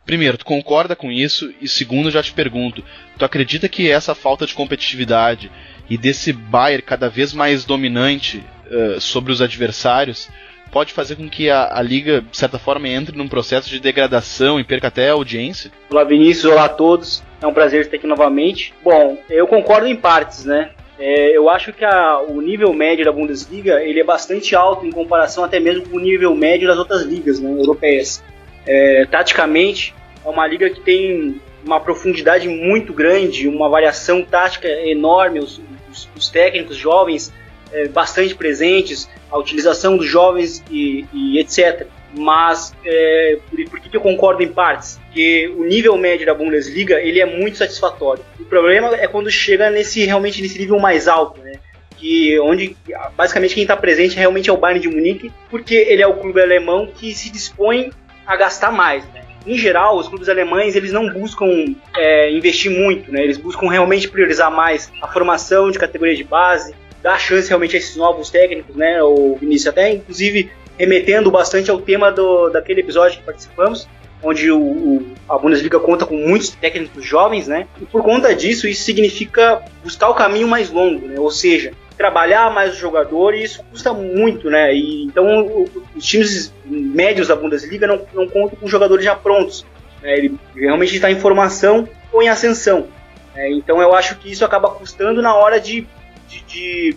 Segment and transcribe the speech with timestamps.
[0.05, 1.53] Primeiro, tu concorda com isso?
[1.61, 2.83] E segundo, já te pergunto,
[3.17, 5.51] tu acredita que essa falta de competitividade
[5.89, 10.29] e desse Bayern cada vez mais dominante uh, sobre os adversários
[10.73, 14.59] pode fazer com que a, a, liga, de certa forma, entre num processo de degradação
[14.59, 15.71] e perca até a audiência?
[15.91, 17.23] Olá, Vinícius, olá a todos.
[17.41, 18.73] É um prazer estar aqui novamente.
[18.83, 20.71] Bom, eu concordo em partes, né?
[20.99, 24.91] É, eu acho que a, o nível médio da Bundesliga ele é bastante alto em
[24.91, 28.23] comparação até mesmo com o nível médio das outras ligas né, europeias.
[28.67, 35.39] É, taticamente, é uma liga que tem uma profundidade muito grande, uma variação tática enorme,
[35.39, 37.33] os, os, os técnicos jovens
[37.73, 41.87] é, bastante presentes, a utilização dos jovens e, e etc.
[42.15, 45.01] Mas é, por, por, que eu concordo em partes?
[45.13, 48.23] Que o nível médio da Bundesliga ele é muito satisfatório.
[48.39, 51.53] O problema é quando chega nesse realmente nesse nível mais alto, né?
[51.97, 52.77] Que onde
[53.17, 56.43] basicamente quem está presente realmente é o Bayern de Munique, porque ele é o clube
[56.43, 57.91] alemão que se dispõe
[58.27, 59.05] a gastar mais.
[59.13, 59.23] Né?
[59.47, 63.23] Em geral, os clubes alemães eles não buscam é, investir muito, né?
[63.23, 67.79] eles buscam realmente priorizar mais a formação de categoria de base, dar chance realmente a
[67.79, 69.03] esses novos técnicos, né?
[69.03, 73.89] O Vinícius até inclusive remetendo bastante ao tema do, daquele episódio que participamos,
[74.23, 77.67] onde o, o, a Bundesliga conta com muitos técnicos jovens, né?
[77.81, 81.19] E por conta disso, isso significa buscar o caminho mais longo, né?
[81.19, 84.75] Ou seja, trabalhar mais o jogador e isso custa muito, né?
[84.75, 89.65] E, então os times médios da Bundesliga não, não contam com jogadores já prontos.
[90.01, 90.19] Né?
[90.19, 92.89] Ele realmente está em formação ou em ascensão.
[93.35, 93.51] Né?
[93.51, 95.87] Então eu acho que isso acaba custando na hora de,
[96.29, 96.97] de, de,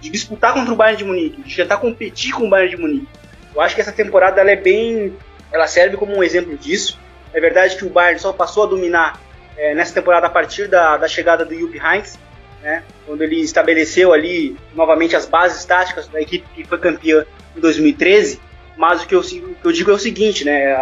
[0.00, 3.08] de, disputar contra o Bayern de Munique, de tentar competir com o Bayern de Munique.
[3.54, 5.12] Eu acho que essa temporada ela é bem,
[5.52, 6.98] ela serve como um exemplo disso.
[7.32, 9.20] É verdade que o Bayern só passou a dominar
[9.56, 12.18] é, nessa temporada a partir da, da chegada do Jupp Heynckes,
[12.62, 17.24] né, quando ele estabeleceu ali novamente as bases táticas da equipe que foi campeã
[17.56, 18.40] em 2013.
[18.76, 20.74] Mas o que eu, o que eu digo é o seguinte, né,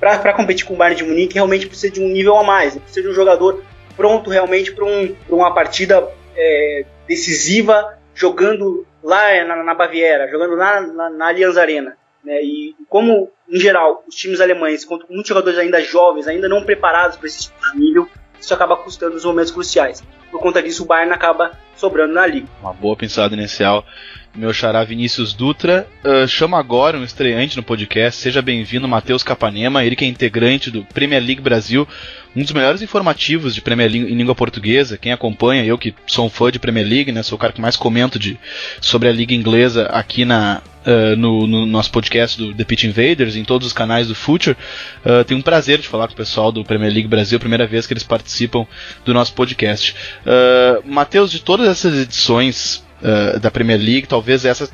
[0.00, 2.80] para competir com o Bayern de Munique realmente precisa de um nível a mais, né,
[2.80, 3.62] precisa de um jogador
[3.96, 10.80] pronto realmente para um, uma partida é, decisiva, jogando lá na, na Baviera, jogando lá
[10.80, 11.96] na, na Allianz Arena.
[12.24, 16.48] Né, e como, em geral, os times alemães contam com muitos jogadores ainda jovens, ainda
[16.48, 18.08] não preparados para esse tipo de nível,
[18.40, 20.02] isso acaba custando nos momentos cruciais.
[20.36, 22.46] Por conta disso, o Bayern acaba sobrando na liga.
[22.60, 23.86] Uma boa pensada inicial.
[24.34, 25.88] Meu xará Vinícius Dutra.
[26.04, 28.20] Uh, chama agora um estreante no podcast.
[28.20, 29.82] Seja bem-vindo, Matheus Capanema.
[29.82, 31.88] Ele que é integrante do Premier League Brasil,
[32.36, 34.98] um dos melhores informativos de Premier League em língua portuguesa.
[34.98, 37.22] Quem acompanha, eu que sou um fã de Premier League, né?
[37.22, 38.38] Sou o cara que mais comento de,
[38.78, 43.36] sobre a liga inglesa aqui na, uh, no, no, nosso podcast do The Pitch Invaders,
[43.36, 44.56] em todos os canais do Future.
[45.04, 47.86] Uh, tenho um prazer de falar com o pessoal do Premier League Brasil, primeira vez
[47.86, 48.66] que eles participam
[49.04, 49.94] do nosso podcast.
[50.22, 54.70] Uh, Matheus, de todas essas edições uh, da Premier League, talvez essa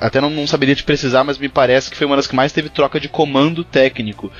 [0.00, 2.52] até não, não, saberia te precisar, mas me parece que foi uma das que mais
[2.52, 4.32] teve troca de comando técnico.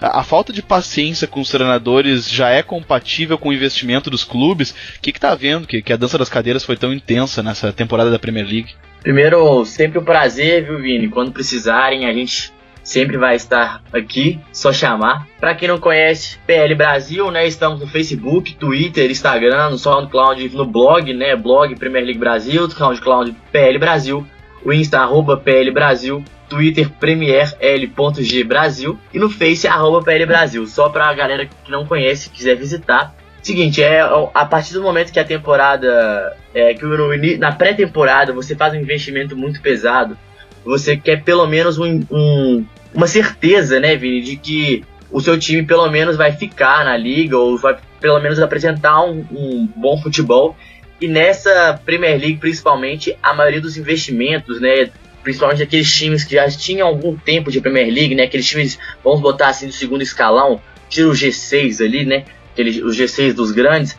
[0.00, 4.72] A, falta de paciência com os treinadores já é compatível com o investimento dos clubes?
[4.72, 8.10] O que está vendo que, que a dança das cadeiras foi tão intensa nessa temporada
[8.10, 8.74] da Premier League?
[9.02, 11.08] Primeiro, sempre um prazer, viu, Vini?
[11.08, 12.52] Quando precisarem, a gente
[12.84, 15.26] sempre vai estar aqui, só chamar.
[15.40, 17.46] Para quem não conhece, PL Brasil, né?
[17.46, 21.34] Estamos no Facebook, Twitter, Instagram, no SoundCloud, no blog, né?
[21.34, 24.26] Blog Premier League Brasil, SoundCloud PL Brasil,
[24.64, 30.66] o Insta arroba PL Brasil, Twitter premierl.g Brasil e no Face arroba PL Brasil.
[30.66, 33.14] Só pra galera que não conhece quiser visitar.
[33.42, 38.54] Seguinte, é a partir do momento que a temporada, é, que no, na pré-temporada você
[38.54, 40.16] faz um investimento muito pesado,
[40.64, 45.64] você quer pelo menos um, um, uma certeza, né, Vini, de que o seu time
[45.64, 50.56] pelo menos vai ficar na liga ou vai pelo menos apresentar um, um bom futebol.
[51.00, 54.88] E nessa Premier League, principalmente, a maioria dos investimentos, né,
[55.24, 59.20] principalmente aqueles times que já tinham algum tempo de Premier League, né, aqueles times, vamos
[59.20, 63.98] botar assim, do segundo escalão, tira o G6 ali, né, aqueles, os G6 dos grandes,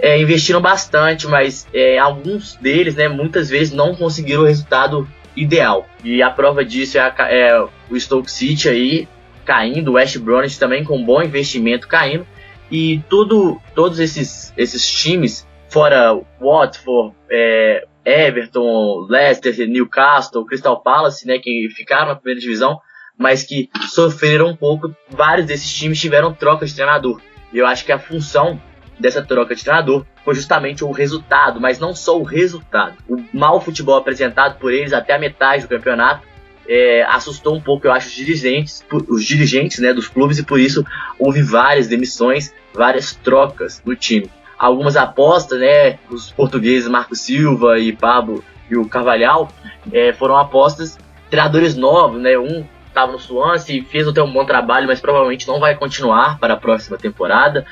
[0.00, 5.06] é, investiram bastante, mas é, alguns deles, né, muitas vezes não conseguiram o resultado
[5.36, 5.86] ideal.
[6.02, 9.08] E a prova disso é, a, é o Stoke City aí
[9.44, 12.26] caindo, o West Bromwich também com bom investimento caindo.
[12.70, 21.38] E tudo, todos esses, esses times, fora Watford, é, Everton, Leicester, Newcastle, Crystal Palace, né,
[21.38, 22.80] que ficaram na primeira divisão,
[23.18, 24.94] mas que sofreram um pouco.
[25.10, 27.20] Vários desses times tiveram troca de treinador.
[27.52, 28.60] E eu acho que a função
[28.98, 32.96] dessa troca de treinador foi justamente o resultado, mas não só o resultado.
[33.08, 36.28] O mau futebol apresentado por eles até a metade do campeonato
[36.68, 40.60] é, assustou um pouco, eu acho, os dirigentes, os dirigentes né, dos clubes e por
[40.60, 40.84] isso
[41.18, 44.30] houve várias demissões, várias trocas no time.
[44.58, 49.50] Algumas apostas, né, os portugueses Marco Silva e Pablo e o Carvalhal
[49.90, 50.98] é, foram apostas
[51.30, 55.48] treinadores novos, né, um estava no Swansea e fez até um bom trabalho, mas provavelmente
[55.48, 57.64] não vai continuar para a próxima temporada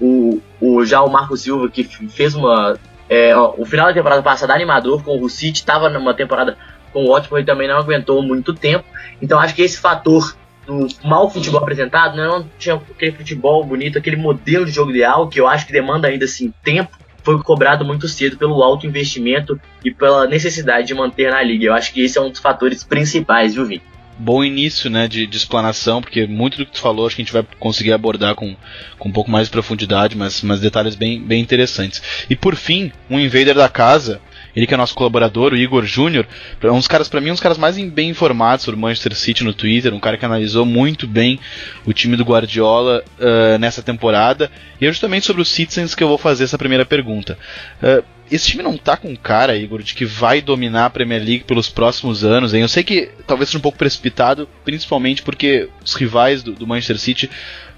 [0.00, 2.76] o, o, já o Marco Silva, que fez uma.
[3.08, 6.56] É, ó, o final da temporada passada animador com o City, estava numa temporada
[6.92, 8.84] com o Watford e também não aguentou muito tempo.
[9.20, 10.34] Então acho que esse fator
[10.66, 15.28] do mau futebol apresentado, né, não tinha aquele futebol bonito, aquele modelo de jogo ideal,
[15.28, 19.60] que eu acho que demanda ainda assim tempo, foi cobrado muito cedo pelo alto investimento
[19.84, 21.66] e pela necessidade de manter na liga.
[21.66, 23.82] Eu acho que esse é um dos fatores principais, viu, Vini?
[24.22, 27.24] Bom início né, de, de, explanação, porque muito do que tu falou acho que a
[27.24, 28.56] gente vai conseguir abordar com,
[28.98, 32.00] com um pouco mais de profundidade, mas, mas detalhes bem, bem interessantes.
[32.30, 34.20] E por fim, um invader da casa,
[34.54, 36.26] ele que é nosso colaborador, o Igor Júnior,
[36.64, 40.00] uns caras para mim uns caras mais bem informados sobre Manchester City no Twitter, um
[40.00, 41.40] cara que analisou muito bem
[41.84, 44.50] o time do Guardiola uh, nessa temporada.
[44.80, 47.36] E é justamente sobre os Citizens que eu vou fazer essa primeira pergunta.
[47.82, 51.44] Uh, esse time não tá com cara, Igor, de que vai dominar a Premier League
[51.44, 52.62] pelos próximos anos, hein?
[52.62, 56.98] Eu sei que talvez seja um pouco precipitado, principalmente porque os rivais do, do Manchester
[56.98, 57.30] City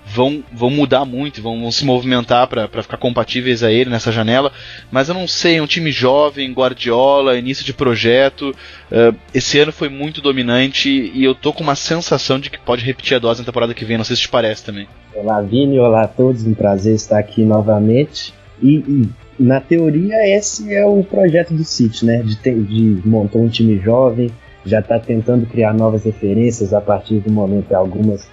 [0.06, 4.52] vão, vão mudar muito, vão, vão se movimentar para ficar compatíveis a ele nessa janela.
[4.92, 8.54] Mas eu não sei, é um time jovem, Guardiola, início de projeto.
[8.92, 12.84] Uh, esse ano foi muito dominante e eu tô com uma sensação de que pode
[12.84, 13.96] repetir a dose na temporada que vem.
[13.96, 14.86] Não sei se te parece também.
[15.14, 18.32] Olá, Vini, olá a todos, um prazer estar aqui novamente.
[18.62, 22.22] E, e na teoria, esse é o projeto do City, né?
[22.22, 24.30] De, ter, de montar um time jovem,
[24.64, 28.28] já está tentando criar novas referências a partir do momento que algumas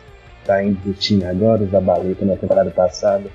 [0.46, 3.30] tá indo do time agora, os da Baleta na temporada passada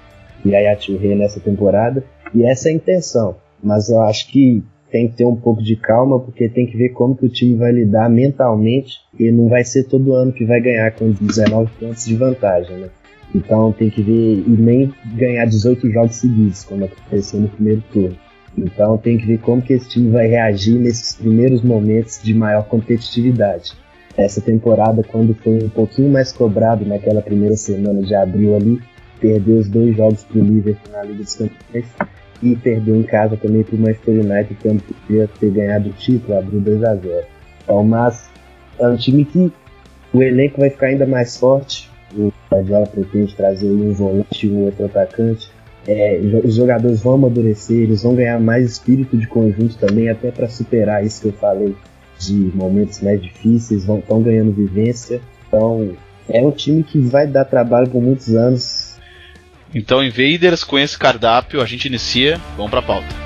[0.44, 2.04] e a Yaturre nessa temporada.
[2.34, 3.36] E essa é a intenção.
[3.62, 6.90] Mas eu acho que tem que ter um pouco de calma, porque tem que ver
[6.90, 10.60] como que o time vai lidar mentalmente, e não vai ser todo ano que vai
[10.60, 12.88] ganhar com 19 pontos de vantagem, né?
[13.34, 18.16] Então tem que ver e nem ganhar 18 jogos seguidos, como aconteceu no primeiro turno.
[18.56, 22.64] Então tem que ver como que esse time vai reagir nesses primeiros momentos de maior
[22.64, 23.72] competitividade.
[24.16, 28.80] Essa temporada, quando foi um pouquinho mais cobrado naquela primeira semana de abril ali,
[29.20, 31.86] perdeu os dois jogos para o Liverpool na Liga dos Campeões
[32.42, 36.38] e perdeu em casa também para o Manchester United, quando podia ter ganhado o título,
[36.38, 37.24] abriu 2 a 0
[37.62, 38.30] Então, mas
[38.78, 39.52] é um time que
[40.12, 44.64] o elenco vai ficar ainda mais forte, o Guardiola pretende trazer um volante e um
[44.64, 45.50] outro atacante.
[45.86, 50.48] É, os jogadores vão amadurecer, eles vão ganhar mais espírito de conjunto também, até para
[50.48, 51.76] superar isso que eu falei
[52.18, 55.20] de momentos mais difíceis, vão estão ganhando vivência.
[55.46, 55.94] Então
[56.28, 58.96] é um time que vai dar trabalho por muitos anos.
[59.74, 62.40] Então, Invaders, com esse cardápio, a gente inicia.
[62.56, 63.25] Vamos para a pauta.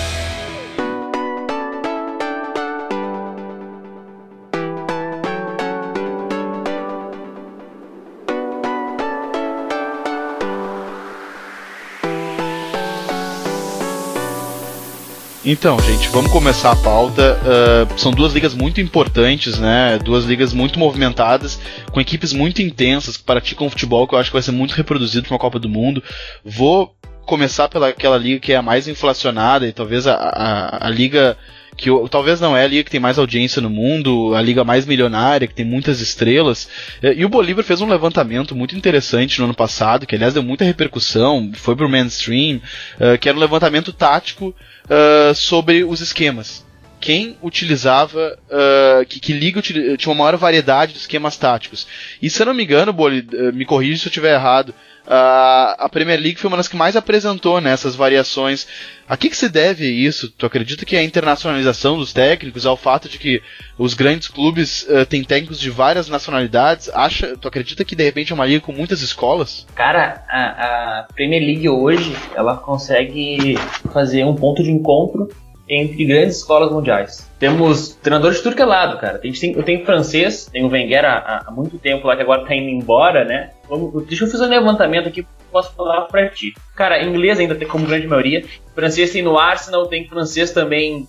[15.43, 17.39] Então, gente, vamos começar a pauta.
[17.41, 19.97] Uh, são duas ligas muito importantes, né?
[19.97, 21.59] Duas ligas muito movimentadas,
[21.91, 25.25] com equipes muito intensas que praticam futebol, que eu acho que vai ser muito reproduzido
[25.25, 26.03] para uma Copa do Mundo.
[26.45, 26.95] Vou
[27.25, 31.35] começar pela aquela liga que é a mais inflacionada e talvez a, a, a liga
[31.81, 34.85] que talvez não é a liga que tem mais audiência no mundo, a liga mais
[34.85, 36.69] milionária, que tem muitas estrelas.
[37.01, 40.63] E o Bolívar fez um levantamento muito interessante no ano passado, que aliás deu muita
[40.63, 42.61] repercussão, foi pro mainstream,
[42.97, 44.53] uh, que era um levantamento tático
[44.85, 46.63] uh, sobre os esquemas.
[46.99, 51.87] Quem utilizava, uh, que, que liga tinha uma maior variedade de esquemas táticos.
[52.21, 55.89] E se eu não me engano, Boli, me corrija se eu estiver errado, Uh, a
[55.89, 58.65] Premier League foi uma das que mais apresentou nessas variações.
[59.07, 60.29] A que, que se deve isso?
[60.29, 63.41] Tu acredita que a internacionalização dos técnicos, ao fato de que
[63.77, 66.89] os grandes clubes uh, têm técnicos de várias nacionalidades?
[66.93, 69.67] Acha, tu acredita que de repente é uma liga com muitas escolas?
[69.75, 73.57] Cara, a, a Premier League hoje ela consegue
[73.91, 75.27] fazer um ponto de encontro
[75.71, 77.31] entre grandes escolas mundiais.
[77.39, 79.17] Temos treinadores de tudo que é lado, cara.
[79.17, 82.45] Tem, tem, eu tenho francês, tenho o Wenger há, há, muito tempo lá, que agora
[82.45, 83.51] tá indo embora, né?
[83.69, 86.53] Vamos, deixa eu fazer um levantamento aqui, posso falar pra ti.
[86.75, 88.43] Cara, inglês ainda tem como grande maioria.
[88.75, 91.07] Francês tem no Arsenal, tem francês também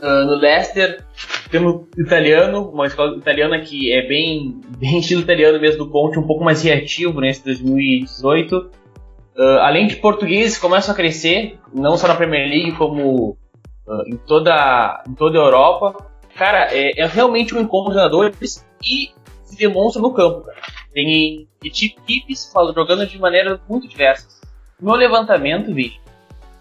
[0.00, 1.02] uh, no Leicester.
[1.50, 6.26] Temos italiano, uma escola italiana que é bem, bem estilo italiano mesmo do Conte, um
[6.26, 8.54] pouco mais reativo nesse 2018.
[9.36, 13.38] Uh, além de portugueses começam a crescer, não só na Premier League, como
[14.06, 16.10] em, toda, em toda a Europa.
[16.34, 19.10] Cara, é, é realmente um encontro de jogadores e
[19.44, 20.42] se demonstra no campo.
[20.42, 20.58] Cara.
[20.92, 24.40] Tem equipes jogando de maneiras muito diversas.
[24.80, 25.98] No levantamento, vi,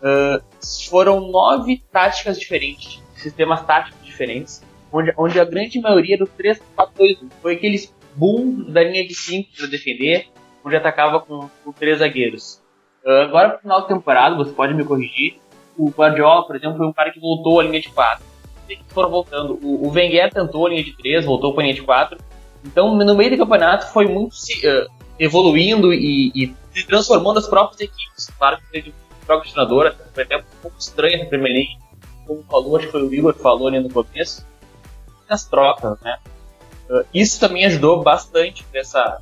[0.01, 0.43] uh,
[0.89, 7.55] foram nove táticas diferentes, sistemas táticos diferentes, onde, onde a grande maioria do 3-4-2 foi
[7.55, 10.27] aqueles boom da linha de 5 para defender,
[10.63, 12.61] onde atacava com, com três zagueiros.
[13.03, 15.37] Uh, agora, no final da temporada, você pode me corrigir,
[15.77, 18.23] o Guardiola, por exemplo, foi um cara que voltou à linha de 4.
[18.69, 19.59] Eles foram voltando.
[19.61, 22.17] O, o Wenger tentou a linha de 3, voltou para a linha de 4.
[22.65, 24.89] Então, no meio do campeonato, foi muito se, uh,
[25.19, 28.27] evoluindo e, e, se transformando as próprias equipes.
[28.37, 28.93] Claro que teve
[29.25, 31.77] troca de treinador, foi até um pouco estranho essa Premier League.
[32.25, 34.45] Como falou, acho que foi o Igor que falou ali no começo.
[35.29, 36.17] As trocas, né?
[36.89, 39.19] Uh, isso também ajudou bastante nessa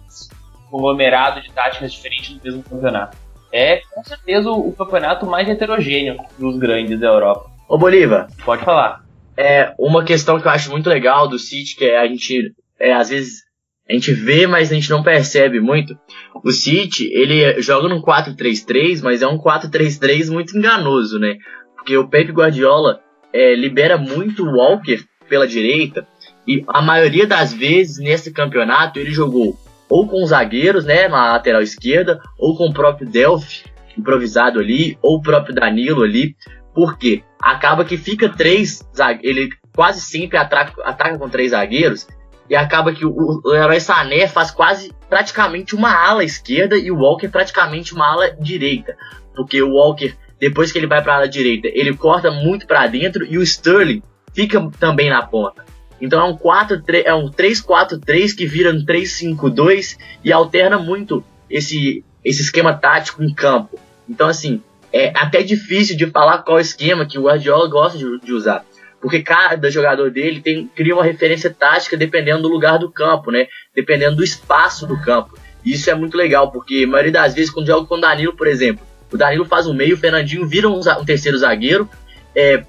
[0.69, 3.17] conglomerado de táticas diferentes no mesmo campeonato
[3.51, 7.49] é com certeza o, campeonato mais heterogêneo dos grandes da Europa.
[7.67, 8.27] Ô Bolívar.
[8.43, 9.03] Pode falar.
[9.37, 12.93] É uma questão que eu acho muito legal do City, que é a gente, é,
[12.93, 13.43] às vezes,
[13.89, 15.97] a gente vê, mas a gente não percebe muito.
[16.43, 21.37] O City, ele joga num 4-3-3, mas é um 4-3-3 muito enganoso, né?
[21.75, 23.01] Porque o Pep Guardiola
[23.33, 26.05] é, libera muito o Walker pela direita,
[26.47, 29.57] e a maioria das vezes nesse campeonato ele jogou
[29.91, 33.65] ou com zagueiros, né, na lateral esquerda, ou com o próprio Delphi
[33.97, 36.33] improvisado ali, ou o próprio Danilo ali,
[36.73, 38.81] porque acaba que fica três
[39.21, 42.07] ele quase sempre ataca, ataca com três zagueiros
[42.49, 46.97] e acaba que o, o Herói Sané faz quase praticamente uma ala esquerda e o
[46.97, 48.95] Walker praticamente uma ala direita,
[49.35, 52.87] porque o Walker depois que ele vai para a ala direita ele corta muito para
[52.87, 54.01] dentro e o Sterling
[54.33, 55.65] fica também na ponta.
[56.01, 61.23] Então é um 4, 3, é um 3-4-3 que vira um 3-5-2 e alterna muito
[61.49, 63.79] esse, esse esquema tático em campo.
[64.09, 68.33] Então, assim, é até difícil de falar qual esquema que o Guardiola gosta de, de
[68.33, 68.65] usar.
[68.99, 73.47] Porque cada jogador dele tem, cria uma referência tática dependendo do lugar do campo, né?
[73.75, 75.37] Dependendo do espaço do campo.
[75.63, 78.35] E isso é muito legal, porque a maioria das vezes, quando joga com o Danilo,
[78.35, 81.89] por exemplo, o Danilo faz um meio, o Fernandinho vira um, um terceiro zagueiro,
[82.35, 82.63] é,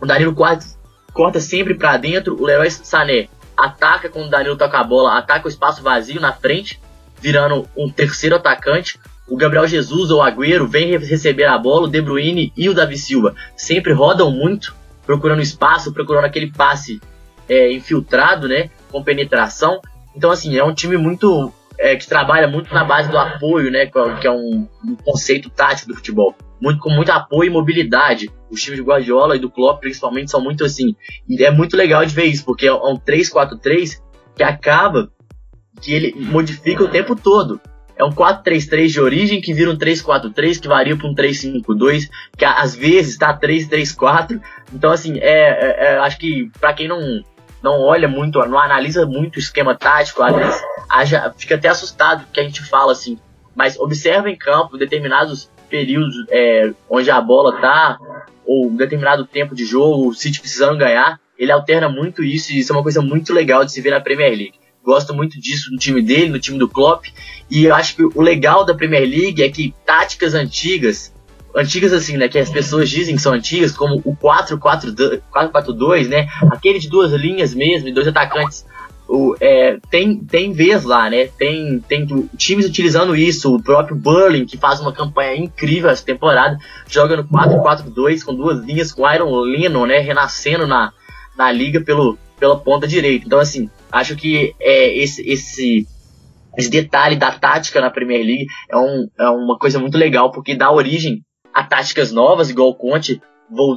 [0.00, 0.76] o Danilo quase
[1.12, 2.40] corta sempre para dentro.
[2.40, 6.32] O Leroy Sané ataca quando o Danilo toca a bola, ataca o espaço vazio na
[6.32, 6.80] frente,
[7.20, 8.98] virando um terceiro atacante.
[9.28, 12.98] O Gabriel Jesus ou Agüero vem receber a bola, o De Bruyne e o Davi
[12.98, 14.74] Silva sempre rodam muito,
[15.06, 17.00] procurando espaço, procurando aquele passe
[17.48, 19.80] é, infiltrado, né, com penetração.
[20.14, 23.86] Então, assim, é um time muito é, que trabalha muito na base do apoio, né,
[23.86, 28.30] que é um, um conceito tático do futebol muito, com muito apoio e mobilidade.
[28.48, 30.94] Os times de Guardiola e do Klopp, principalmente, são muito assim.
[31.28, 34.00] E é muito legal de ver isso, porque é um 3-4-3
[34.36, 35.10] que acaba
[35.80, 37.60] que ele modifica o tempo todo.
[37.96, 42.44] É um 4-3-3 de origem que vira um 3-4-3, que varia para um 3-5-2, que
[42.44, 44.40] às vezes está 3-3-4.
[44.72, 47.00] Então, assim, é, é, é, acho que para quem não,
[47.60, 52.24] não olha muito, não analisa muito o esquema tático, às vezes haja, fica até assustado
[52.32, 53.18] que a gente fala assim,
[53.52, 57.98] mas observa em campo determinados períodos é, onde a bola tá,
[58.44, 62.70] ou determinado tempo de jogo, o City precisando ganhar, ele alterna muito isso e isso
[62.70, 64.60] é uma coisa muito legal de se ver na Premier League.
[64.84, 67.06] Gosto muito disso no time dele, no time do Klopp,
[67.50, 71.10] e eu acho que o legal da Premier League é que táticas antigas,
[71.94, 76.90] assim, né, que as pessoas dizem que são antigas, como o 4-4-2, né, aquele de
[76.90, 78.66] duas linhas mesmo, dois atacantes
[79.12, 81.26] o, é, tem, tem vez lá, né?
[81.26, 82.06] Tem, tem
[82.38, 83.54] times utilizando isso.
[83.54, 86.56] O próprio Burling, que faz uma campanha incrível essa temporada,
[86.88, 89.98] joga no 4-4-2 com duas linhas, com Iron Lennon, né?
[89.98, 90.94] Renascendo na,
[91.36, 93.26] na liga pelo, pela ponta direita.
[93.26, 95.86] Então, assim, acho que é, esse, esse,
[96.56, 100.54] esse detalhe da tática na Premier League é, um, é uma coisa muito legal, porque
[100.54, 103.20] dá origem a táticas novas, igual o Conte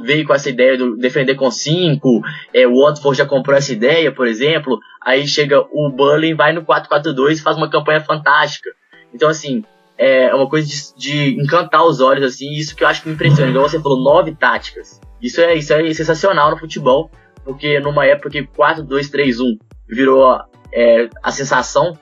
[0.03, 2.21] veio com essa ideia de defender com 5,
[2.53, 6.65] é, o Watford já comprou essa ideia, por exemplo, aí chega o Burnley, vai no
[6.65, 8.71] 4-4-2 e faz uma campanha fantástica.
[9.13, 9.63] Então, assim,
[9.97, 13.13] é uma coisa de, de, encantar os olhos, assim, isso que eu acho que me
[13.13, 13.51] impressiona.
[13.51, 14.99] Igual você falou, nove táticas.
[15.21, 17.09] Isso é, isso é sensacional no futebol,
[17.43, 20.41] porque numa época que 4-2-3-1 virou
[20.73, 21.97] é, a sensação,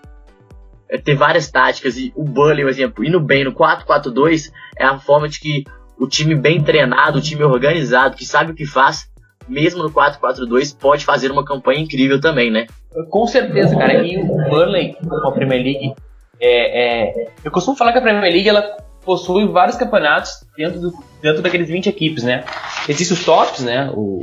[0.90, 4.98] é, ter várias táticas, e o Burnley, por exemplo, indo bem no 4-4-2, é a
[4.98, 5.64] forma de que
[6.00, 9.12] o time bem treinado, o time organizado, que sabe o que faz,
[9.48, 12.68] mesmo no 4-4-2, pode fazer uma campanha incrível também, né?
[13.10, 14.04] Com certeza, cara.
[14.04, 15.94] E o Burnley, com a Premier League,
[16.40, 20.94] é, é, eu costumo falar que a Premier League ela possui vários campeonatos dentro, do,
[21.22, 22.44] dentro daqueles 20 equipes, né?
[22.88, 23.90] Existem os tops, né?
[23.94, 24.22] O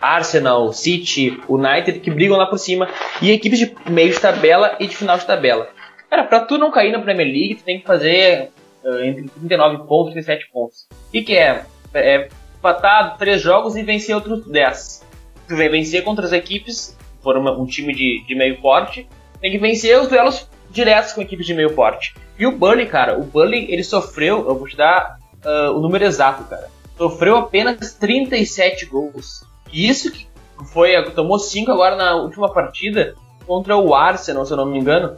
[0.00, 2.88] Arsenal, City, United, que brigam lá por cima,
[3.20, 5.68] e equipes de meio de tabela e de final de tabela.
[6.10, 8.50] Cara, pra tu não cair na Premier League, tu tem que fazer
[8.84, 10.86] uh, entre 39 pontos e 37 pontos.
[11.12, 15.06] E que é, é empatar três jogos e vencer outros 10.
[15.46, 19.08] Tu vai vencer contra as equipes, for uma, um time de, de meio porte,
[19.40, 22.14] tem que vencer os duelos diretos com equipes de meio porte.
[22.38, 26.04] E o Bully, cara, o Bully ele sofreu, eu vou te dar uh, o número
[26.04, 26.68] exato, cara.
[26.96, 29.44] Sofreu apenas 37 gols.
[29.72, 30.26] E isso que
[30.72, 33.14] foi, tomou 5 agora na última partida
[33.46, 35.16] contra o Arsenal, se eu não me engano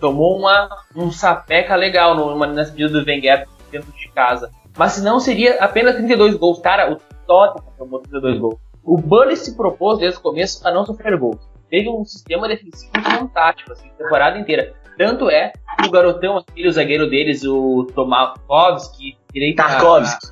[0.00, 4.50] tomou uma, um sapeca legal numa, nessa medida do Wenger dentro de casa.
[4.80, 6.58] Mas se não, seria apenas 32 gols.
[6.60, 8.58] Cara, o Tottenham tomou 32 gols.
[8.82, 11.36] O Bully se propôs desde o começo a não sofrer gols.
[11.68, 14.72] Teve um sistema defensivo fantástico, assim, a temporada inteira.
[14.96, 20.28] Tanto é que o garotão, aquele, o zagueiro deles, o Tomakovski, direito Tarkovsky.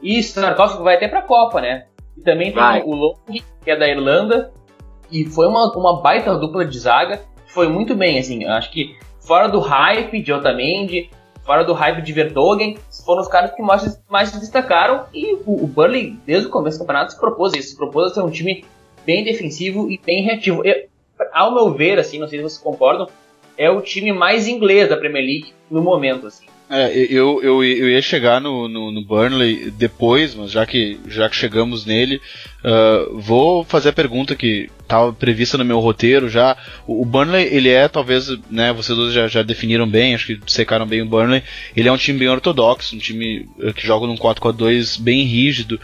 [0.00, 1.86] Isso, Tarkovsky vai até pra Copa, né?
[2.16, 2.80] E também tem vai.
[2.82, 4.52] o Long, que é da Irlanda.
[5.10, 7.22] E foi uma, uma baita dupla de zaga
[7.54, 11.08] foi muito bem, assim, acho que fora do hype de Otamendi,
[11.44, 15.64] fora do hype de Vertogen, foram os caras que mais, mais se destacaram e o,
[15.64, 18.30] o Burnley, desde o começo do campeonato, se propôs isso, se propôs a ser um
[18.30, 18.64] time
[19.04, 20.64] bem defensivo e bem reativo.
[20.64, 20.88] Eu,
[21.32, 23.08] ao meu ver, assim, não sei se vocês concordam,
[23.56, 26.46] é o time mais inglês da Premier League no momento, assim.
[26.68, 31.28] É, eu, eu, eu ia chegar no, no, no, Burnley depois, mas já que, já
[31.28, 32.20] que chegamos nele,
[32.64, 36.56] uh, vou fazer a pergunta que estava prevista no meu roteiro já.
[36.86, 40.40] O, o, Burnley, ele é, talvez, né, vocês dois já, já definiram bem, acho que
[40.46, 41.42] secaram bem o Burnley.
[41.76, 45.78] Ele é um time bem ortodoxo, um time uh, que joga num 4-4-2 bem rígido,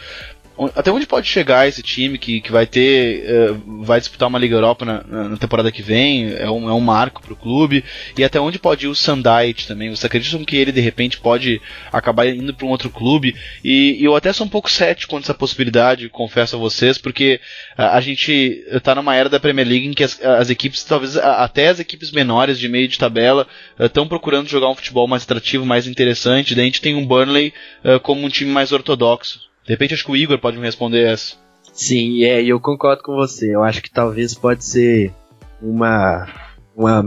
[0.75, 3.53] até onde pode chegar esse time que, que vai ter.
[3.53, 6.35] Uh, vai disputar uma Liga Europa na, na, temporada que vem?
[6.35, 7.85] É um, é um marco para o clube.
[8.17, 9.89] E até onde pode ir o Sandite também?
[9.89, 11.61] Vocês acreditam que ele de repente pode
[11.93, 13.35] acabar indo para um outro clube?
[13.65, 17.41] E, e, eu até sou um pouco cético quanto essa possibilidade, confesso a vocês, porque
[17.77, 21.17] a, a gente está numa era da Premier League em que as, as equipes, talvez
[21.17, 23.47] até as equipes menores de meio de tabela,
[23.79, 26.55] estão uh, procurando jogar um futebol mais atrativo, mais interessante.
[26.55, 27.53] Daí a gente tem um Burnley
[27.85, 29.50] uh, como um time mais ortodoxo.
[29.71, 31.37] De repente acho que o Igor pode me responder essa.
[31.73, 33.55] Sim, é, eu concordo com você.
[33.55, 35.15] Eu acho que talvez pode ser
[35.63, 36.27] uma
[36.75, 37.05] uma,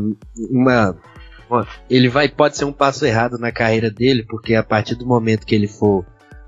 [0.49, 0.97] uma,
[1.89, 5.45] ele vai pode ser um passo errado na carreira dele, porque a partir do momento
[5.45, 6.05] que ele for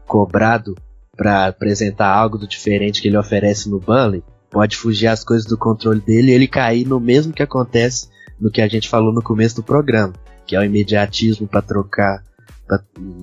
[0.08, 0.73] cobrado
[1.17, 5.58] para apresentar algo do diferente que ele oferece no Burnley, pode fugir as coisas do
[5.58, 8.08] controle dele e ele cair no mesmo que acontece
[8.39, 10.13] no que a gente falou no começo do programa,
[10.47, 12.23] que é o imediatismo para trocar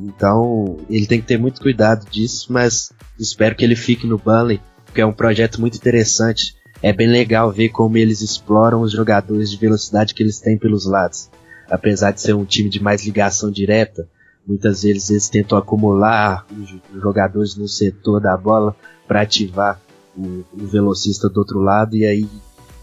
[0.05, 4.61] então ele tem que ter muito cuidado disso, mas espero que ele fique no Burnley,
[4.85, 6.55] porque é um projeto muito interessante.
[6.83, 10.85] É bem legal ver como eles exploram os jogadores de velocidade que eles têm pelos
[10.85, 11.31] lados.
[11.70, 14.09] Apesar de ser um time de mais ligação direta,
[14.46, 18.76] muitas vezes eles tentam acumular os jogadores no setor da bola
[19.07, 19.81] para ativar
[20.16, 22.28] o, o velocista do outro lado e aí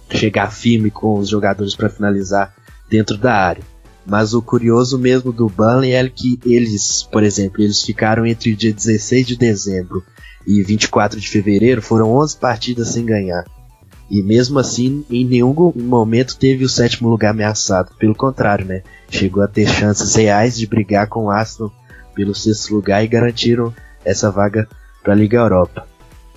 [0.09, 2.55] chegar firme com os jogadores para finalizar
[2.89, 3.63] dentro da área.
[4.09, 8.55] Mas o curioso mesmo do Burnley é que eles, por exemplo, eles ficaram entre o
[8.55, 10.03] dia 16 de dezembro
[10.47, 13.45] e 24 de fevereiro, foram 11 partidas sem ganhar.
[14.09, 17.91] E mesmo assim, em nenhum momento teve o sétimo lugar ameaçado.
[17.99, 18.81] Pelo contrário, né?
[19.11, 21.71] Chegou a ter chances reais de brigar com o Arsenal
[22.15, 23.71] pelo sexto lugar e garantiram
[24.03, 24.67] essa vaga
[25.03, 25.87] para a Liga Europa.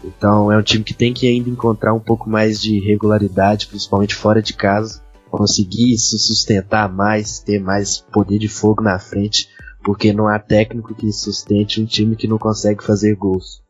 [0.04, 4.14] Então é um time que tem que ainda encontrar um pouco mais de regularidade, principalmente
[4.14, 5.01] fora de casa,
[5.32, 9.48] conseguir se sustentar mais, ter mais poder de fogo na frente,
[9.82, 13.62] porque não há técnico que sustente um time que não consegue fazer gols.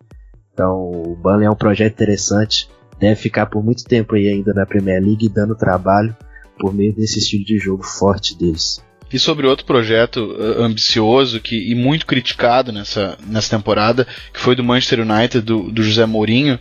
[0.53, 4.67] Então o Burnley é um projeto interessante, deve ficar por muito tempo aí ainda na
[4.67, 6.15] Premier League dando trabalho
[6.59, 8.83] por meio desse estilo de jogo forte deles.
[9.13, 14.55] E sobre outro projeto uh, ambicioso que, e muito criticado nessa, nessa temporada, que foi
[14.55, 16.59] do Manchester United, do, do José Mourinho,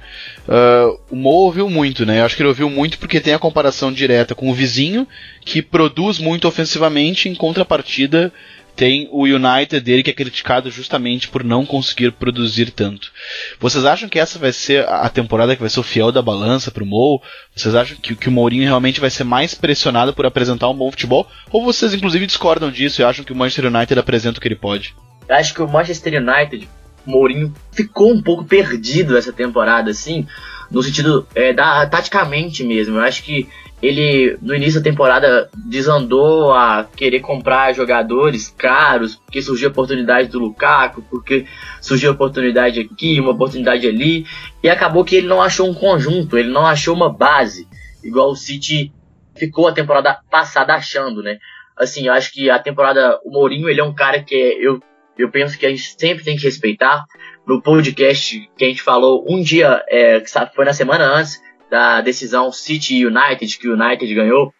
[0.47, 2.19] uh, o Mo ouviu muito, né?
[2.19, 5.07] Eu acho que ele ouviu muito porque tem a comparação direta com o vizinho,
[5.45, 8.33] que produz muito ofensivamente, em contrapartida
[8.75, 13.11] tem o United dele que é criticado justamente por não conseguir produzir tanto.
[13.59, 16.71] Vocês acham que essa vai ser a temporada que vai ser o fiel da balança
[16.71, 17.21] pro Mou?
[17.55, 20.89] Vocês acham que, que o Mourinho realmente vai ser mais pressionado por apresentar um bom
[20.89, 21.27] futebol?
[21.51, 24.55] Ou vocês inclusive discordam disso e acham que o Manchester United apresenta o que ele
[24.55, 24.95] pode?
[25.27, 26.67] Eu acho que o Manchester United,
[27.05, 30.27] Mourinho, ficou um pouco perdido essa temporada, assim,
[30.69, 32.97] no sentido é, da taticamente mesmo.
[32.97, 33.47] Eu acho que
[33.81, 40.29] ele no início da temporada desandou a querer comprar jogadores caros, porque surgiu a oportunidade
[40.29, 41.45] do Lukaku, porque
[41.81, 44.25] surgiu a oportunidade aqui, uma oportunidade ali,
[44.61, 47.67] e acabou que ele não achou um conjunto, ele não achou uma base,
[48.03, 48.93] igual o City
[49.35, 51.39] ficou a temporada passada achando, né?
[51.75, 54.79] Assim, eu acho que a temporada, o Mourinho, ele é um cara que eu,
[55.17, 57.03] eu penso que a gente sempre tem que respeitar.
[57.47, 60.21] No podcast que a gente falou um dia, é,
[60.53, 64.53] foi na semana antes, da decisão City United, que o United ganhou,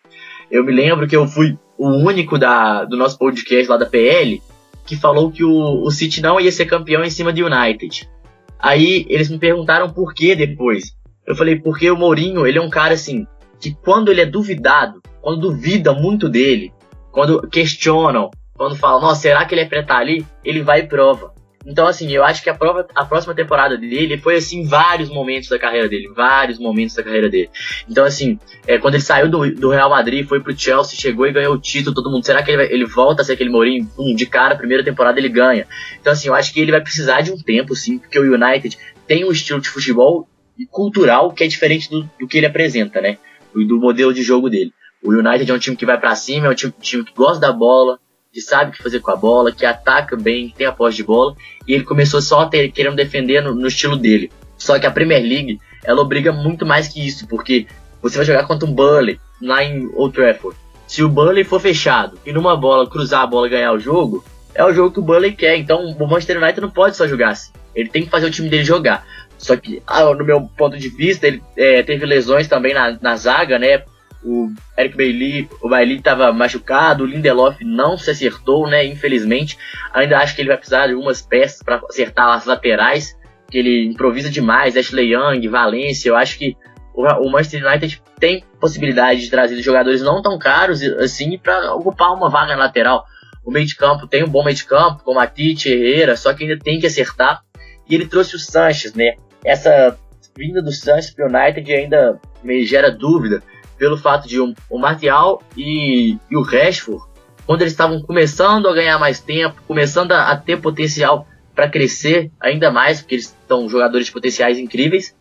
[0.50, 4.42] eu me lembro que eu fui o único da, do nosso podcast lá da PL
[4.86, 8.10] que falou que o, o City não ia ser campeão em cima do United.
[8.58, 10.96] Aí eles me perguntaram por que depois.
[11.28, 13.28] Eu falei, porque o Mourinho, ele é um cara assim,
[13.60, 16.74] que quando ele é duvidado, quando duvida muito dele,
[17.12, 20.26] quando questionam, quando falam, nossa, será que ele é pra estar ali?
[20.44, 21.34] Ele vai e prova.
[21.66, 25.50] Então, assim, eu acho que a, prova, a próxima temporada dele foi, assim, vários momentos
[25.50, 26.10] da carreira dele.
[26.16, 27.50] Vários momentos da carreira dele.
[27.90, 31.32] Então, assim, é, quando ele saiu do, do Real Madrid, foi pro Chelsea, chegou e
[31.32, 33.86] ganhou o título, todo mundo, será que ele, ele volta a ser aquele Mourinho?
[33.96, 35.68] Pum, de cara, primeira temporada ele ganha.
[36.00, 38.78] Então, assim, eu acho que ele vai precisar de um tempo, sim, porque o United
[39.08, 40.28] tem um estilo de futebol
[40.70, 43.18] cultural que é diferente do, do que ele apresenta, né?
[43.54, 44.74] Do modelo de jogo dele.
[45.04, 47.40] O United é um time que vai para cima, é um time, time que gosta
[47.40, 48.00] da bola,
[48.32, 50.98] que sabe o que fazer com a bola, que ataca bem, que tem a posse
[50.98, 51.36] de bola,
[51.68, 54.32] e ele começou só ter, querendo defender no, no, estilo dele.
[54.58, 57.68] Só que a Premier League, ela obriga muito mais que isso, porque
[58.02, 60.58] você vai jogar contra um Burnley lá em Old Trafford.
[60.88, 64.24] Se o Burnley for fechado e numa bola cruzar a bola e ganhar o jogo,
[64.54, 65.58] é o jogo que o Burnley quer.
[65.58, 67.52] Então o Manchester United não pode só jogar assim.
[67.74, 69.06] Ele tem que fazer o time dele jogar.
[69.38, 73.16] Só que, ah, no meu ponto de vista, ele é, teve lesões também na, na
[73.16, 73.84] zaga, né?
[74.24, 78.86] O Eric Bailey, o Bailey estava machucado, o Lindelof não se acertou, né?
[78.86, 79.58] Infelizmente,
[79.94, 83.18] ainda acho que ele vai precisar de algumas peças para acertar as laterais,
[83.50, 86.56] que ele improvisa demais, Ashley Young, Valência, eu acho que
[86.94, 92.30] o Manchester United tem possibilidade de trazer jogadores não tão caros assim para ocupar uma
[92.30, 93.06] vaga lateral.
[93.46, 96.34] O meio de campo tem um bom meio de campo, como a Tite, Herrera, só
[96.34, 97.42] que ainda tem que acertar.
[97.90, 99.16] E ele trouxe o Sanches, né?
[99.44, 99.98] Essa
[100.38, 103.42] vinda do Sanches para o United ainda me gera dúvida
[103.82, 107.04] pelo fato de o Martial e, e, o Rashford,
[107.48, 112.30] quando eles estavam começando a ganhar mais tempo, começando a, a ter potencial para crescer
[112.40, 115.16] ainda mais, porque eles são jogadores potenciais incríveis,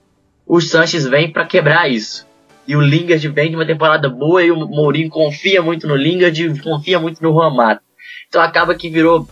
[0.46, 2.27] o Sanches vem para quebrar isso.
[2.68, 6.61] E o Lingard vem de uma temporada boa e o Mourinho confia muito no Lingard
[6.61, 7.81] confia muito no Juan Mata.
[8.29, 9.27] Então acaba que virou.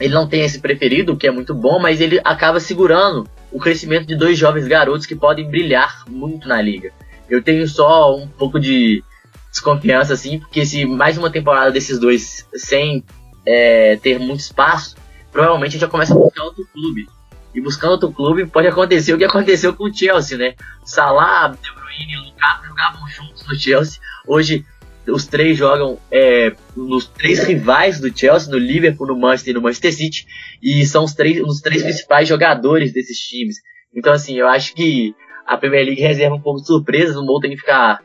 [0.00, 3.60] Ele não tem esse preferido, o que é muito bom, mas ele acaba segurando o
[3.60, 6.92] crescimento de dois jovens garotos que podem brilhar muito na liga.
[7.28, 9.02] Eu tenho só um pouco de
[9.50, 13.04] desconfiança, assim, porque se mais uma temporada desses dois sem
[13.46, 14.96] é, ter muito espaço,
[15.32, 17.06] provavelmente a gente já começa a buscar outro clube.
[17.54, 20.54] E buscando outro clube pode acontecer o que aconteceu com o Chelsea, né?
[20.84, 24.00] Salah, De Bruyne e Lukaku jogavam juntos no Chelsea.
[24.26, 24.64] Hoje
[25.06, 29.62] os três jogam é, nos três rivais do Chelsea, no Liverpool, no Manchester e no
[29.62, 30.26] Manchester City,
[30.62, 33.56] e são os três, os três principais jogadores desses times.
[33.94, 35.14] Então, assim, eu acho que
[35.48, 38.00] a Premier League reserva um pouco de surpresas, o Mo tem que ficar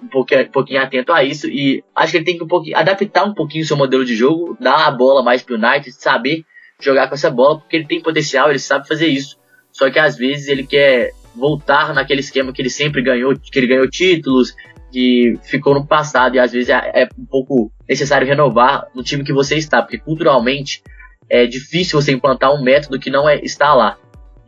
[0.00, 3.24] um pouquinho, um pouquinho atento a isso e acho que ele tem que um adaptar
[3.24, 6.44] um pouquinho o seu modelo de jogo, dar a bola mais pro United, saber
[6.80, 9.36] jogar com essa bola, porque ele tem potencial, ele sabe fazer isso.
[9.72, 13.66] Só que às vezes ele quer voltar naquele esquema que ele sempre ganhou, que ele
[13.66, 14.54] ganhou títulos,
[14.92, 19.24] que ficou no passado e às vezes é, é um pouco necessário renovar no time
[19.24, 20.80] que você está, porque culturalmente
[21.28, 23.98] é difícil você implantar um método que não é, está lá.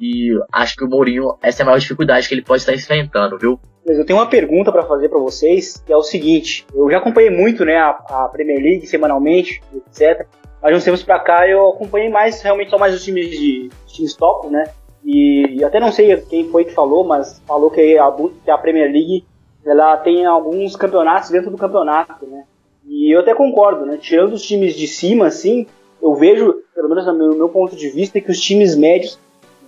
[0.01, 3.39] E acho que o Mourinho, essa é a maior dificuldade que ele pode estar enfrentando,
[3.39, 3.61] viu?
[3.87, 7.31] eu tenho uma pergunta para fazer para vocês, que é o seguinte: eu já acompanhei
[7.31, 10.27] muito, né, a, a Premier League semanalmente, etc.
[10.63, 13.93] Mas uns tempos para cá eu acompanhei mais, realmente só mais os times de os
[13.93, 14.65] times top, né?
[15.05, 18.13] E até não sei quem foi que falou, mas falou que a,
[18.45, 19.25] que a Premier League
[19.65, 22.45] ela tem alguns campeonatos dentro do campeonato, né?
[22.87, 23.97] E eu até concordo, né?
[23.97, 25.67] Tirando os times de cima, assim,
[26.03, 29.19] eu vejo, pelo menos no meu, meu ponto de vista, que os times médios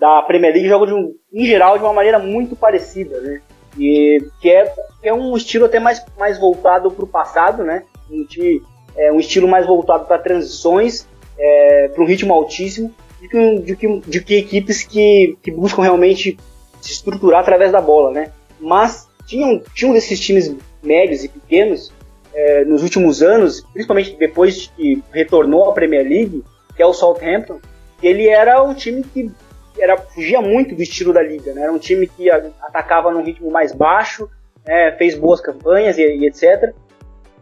[0.02, 3.40] da Premier League jogam, um, em geral, de uma maneira muito parecida, né?
[3.78, 4.64] E que é,
[5.00, 7.84] que é um estilo até mais, mais voltado para o passado, né?
[8.10, 8.60] Um, time,
[8.96, 11.06] é, um estilo mais voltado para transições,
[11.38, 15.82] é, para um ritmo altíssimo, de que, de que, de que equipes que, que buscam
[15.82, 16.36] realmente
[16.80, 18.32] se estruturar através da bola, né?
[18.60, 21.92] Mas tinham, tinham desses times médios e pequenos
[22.34, 26.42] é, nos últimos anos, principalmente depois que retornou à Premier League,
[26.74, 27.60] que é o Southampton,
[28.02, 29.30] ele era um time que
[29.78, 31.62] era, fugia muito do estilo da liga, né?
[31.62, 34.28] Era um time que atacava num ritmo mais baixo,
[34.66, 36.74] é, fez boas campanhas e, e etc.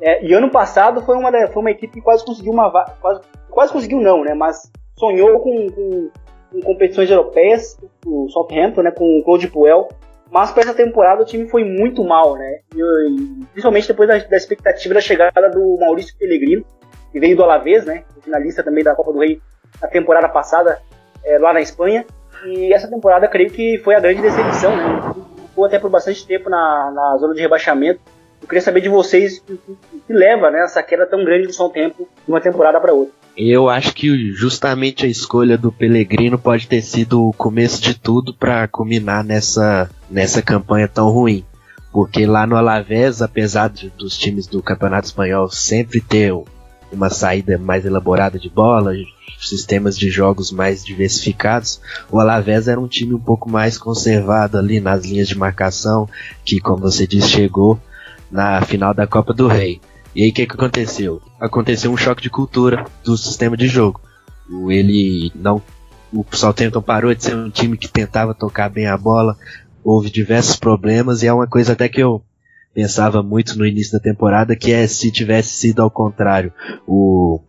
[0.00, 3.72] É, e ano passado foi uma, foi uma equipe que quase conseguiu uma quase, quase
[3.72, 4.34] conseguiu não, né?
[4.34, 6.10] Mas sonhou com, com,
[6.52, 8.90] com competições europeias, o Southampton, né?
[8.90, 9.88] Com o Claude Puel.
[10.30, 12.60] Mas para essa temporada o time foi muito mal, né?
[12.74, 16.64] E, e, principalmente depois da, da, expectativa da chegada do Maurício Pellegrino,
[17.10, 18.04] que veio do Alavés, né?
[18.22, 19.40] Finalista também da Copa do Rei
[19.82, 20.80] na temporada passada
[21.24, 22.06] é, lá na Espanha.
[22.46, 25.14] E essa temporada creio que foi a grande decepção, né?
[25.48, 28.00] Ficou até por bastante tempo na, na zona de rebaixamento.
[28.40, 29.58] Eu queria saber de vocês o
[30.06, 33.12] que, leva né, essa queda tão grande do São Tempo de uma temporada para outra.
[33.36, 38.34] Eu acho que justamente a escolha do Pellegrino pode ter sido o começo de tudo
[38.34, 41.44] para culminar nessa, nessa campanha tão ruim.
[41.92, 46.32] Porque lá no Alavés, apesar de, dos times do Campeonato Espanhol sempre ter
[46.92, 48.92] uma saída mais elaborada de bola,
[49.38, 54.80] sistemas de jogos mais diversificados, o Alavés era um time um pouco mais conservado ali
[54.80, 56.08] nas linhas de marcação,
[56.44, 57.80] que como você disse chegou
[58.30, 59.80] na final da Copa do Rei.
[60.14, 61.22] E aí o que, que aconteceu?
[61.40, 64.00] Aconteceu um choque de cultura do sistema de jogo.
[64.68, 65.62] Ele não
[66.12, 69.36] o Southampton parou de ser um time que tentava tocar bem a bola,
[69.84, 72.22] houve diversos problemas e é uma coisa até que eu
[72.74, 76.52] pensava muito no início da temporada que é se tivesse sido ao contrário,
[76.86, 77.40] o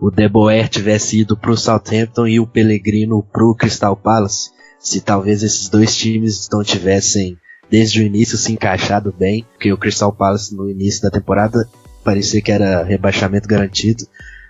[0.00, 5.42] o De Boer tivesse ido pro Southampton e o Pellegrino pro Crystal Palace, se talvez
[5.42, 7.38] esses dois times não tivessem
[7.70, 11.68] desde o início se encaixado bem, porque o Crystal Palace no início da temporada
[12.02, 14.04] parecia que era rebaixamento garantido,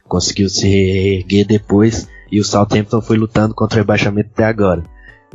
[0.09, 4.83] conseguiu se reerguer depois e o Southampton foi lutando contra o rebaixamento até agora.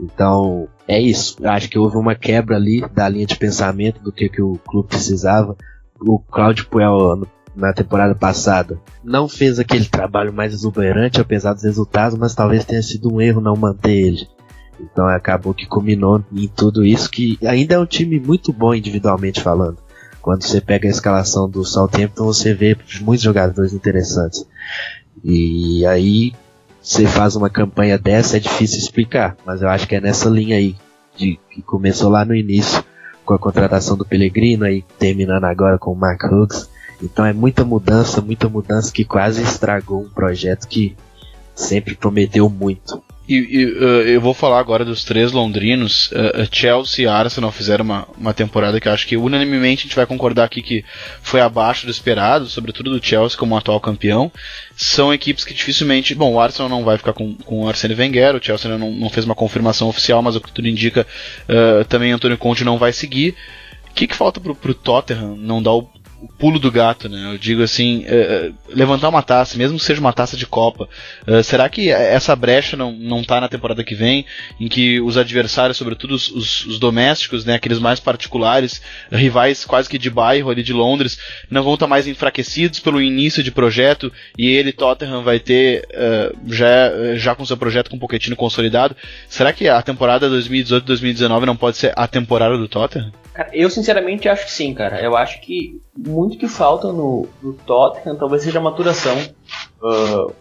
[0.02, 1.36] Então, é isso.
[1.46, 4.90] Acho que houve uma quebra ali da linha de pensamento do que, que o clube
[4.90, 5.56] precisava.
[6.00, 12.18] O Claudio Puel na temporada passada não fez aquele trabalho mais exuberante apesar dos resultados,
[12.18, 14.28] mas talvez tenha sido um erro não manter ele.
[14.80, 19.42] Então acabou que culminou em tudo isso, que ainda é um time muito bom individualmente
[19.42, 19.78] falando.
[20.22, 24.46] Quando você pega a escalação do Southampton, você vê muitos jogadores interessantes.
[25.24, 26.34] E aí
[26.90, 30.58] você faz uma campanha dessa, é difícil explicar, mas eu acho que é nessa linha
[30.58, 30.76] aí,
[31.16, 32.84] de, que começou lá no início,
[33.24, 36.68] com a contratação do Pellegrino, aí terminando agora com o Mark Hughes.
[37.00, 40.98] Então é muita mudança, muita mudança que quase estragou um projeto que
[41.54, 43.04] sempre prometeu muito.
[43.30, 46.12] E, e uh, eu vou falar agora dos três londrinos.
[46.12, 50.08] Uh, Chelsea e Arsenal fizeram uma, uma temporada que acho que unanimemente a gente vai
[50.08, 50.84] concordar aqui que
[51.22, 54.32] foi abaixo do esperado, sobretudo do Chelsea como atual campeão.
[54.76, 56.16] São equipes que dificilmente.
[56.16, 59.10] Bom, o Arsenal não vai ficar com, com o Arsene Wenger, o Chelsea não, não
[59.12, 61.06] fez uma confirmação oficial, mas o que tudo indica
[61.48, 63.36] uh, também Antônio Conte não vai seguir.
[63.92, 65.88] O que, que falta pro, pro Tottenham não dar o
[66.22, 67.34] o pulo do gato, né?
[67.34, 70.90] Eu digo assim, uh, levantar uma taça, mesmo que seja uma taça de Copa.
[71.28, 74.26] Uh, será que essa brecha não, não tá na temporada que vem,
[74.60, 79.90] em que os adversários, sobretudo os, os, os domésticos, né, aqueles mais particulares, rivais quase
[79.90, 81.18] que de bairro ali de Londres,
[81.50, 85.88] não vão estar tá mais enfraquecidos pelo início de projeto e ele, Tottenham, vai ter
[86.48, 88.96] já, já com seu projeto com um Pochettino consolidado?
[89.28, 93.12] Será que a temporada 2018-2019 não pode ser a temporada do Tottenham?
[93.54, 95.02] Eu sinceramente acho que sim, cara.
[95.02, 99.16] Eu acho que muito que falta no, no Tottenham talvez seja maturação.
[99.82, 100.34] Uh,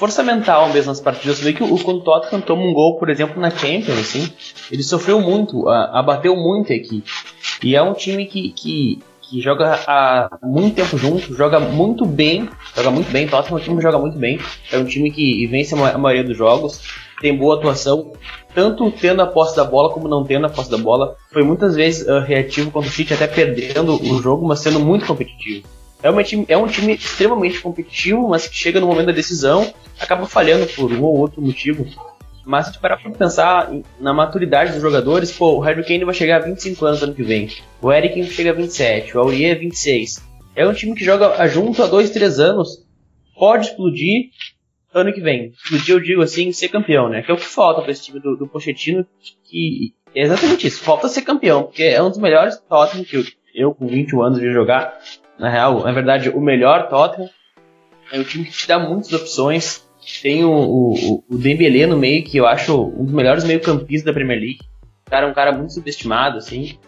[0.00, 1.38] força mental mesmo nas partidas.
[1.38, 4.32] Você vê que o, quando o Tottenham toma um gol, por exemplo, na Champions, assim,
[4.70, 7.10] ele sofreu muito, abateu muito a equipe.
[7.62, 12.48] E é um time que, que, que joga há muito tempo junto, joga muito bem,
[12.74, 13.28] joga muito bem.
[13.28, 14.40] Tottenham é um time que joga muito bem.
[14.72, 16.80] É um time que vence a maioria dos jogos,
[17.20, 18.12] tem boa atuação
[18.54, 21.16] tanto tendo a posse da bola como não tendo a posse da bola.
[21.32, 25.06] Foi muitas vezes uh, reativo contra o City, até perdendo o jogo, mas sendo muito
[25.06, 25.66] competitivo.
[26.02, 29.72] É, uma time, é um time extremamente competitivo, mas que chega no momento da decisão,
[29.98, 31.86] acaba falhando por um ou outro motivo.
[32.44, 36.36] Mas se parar pra pensar na maturidade dos jogadores, pô, o Harry Kane vai chegar
[36.36, 37.50] a 25 anos ano que vem.
[37.82, 40.24] O Eric chega a 27, o Aurier 26.
[40.56, 42.84] É um time que joga junto há 2, 3 anos,
[43.38, 44.30] pode explodir
[44.92, 45.52] ano que vem.
[45.52, 47.22] Explodir, eu digo assim, ser campeão, né?
[47.22, 49.06] Que é o que falta para esse time do, do Pochettino,
[49.44, 50.82] que é exatamente isso.
[50.82, 53.24] Falta ser campeão, porque é um dos melhores Tottenham que eu,
[53.54, 54.98] eu com 21 anos vi jogar.
[55.38, 57.30] Na real, na verdade, o melhor Tottenham.
[58.12, 59.88] É um time que te dá muitas opções.
[60.22, 64.12] Tem o, o, o Dembélé no meio, que eu acho um dos melhores meio-campistas da
[64.12, 64.58] Premier League.
[65.06, 66.78] Cara é um cara muito subestimado, assim.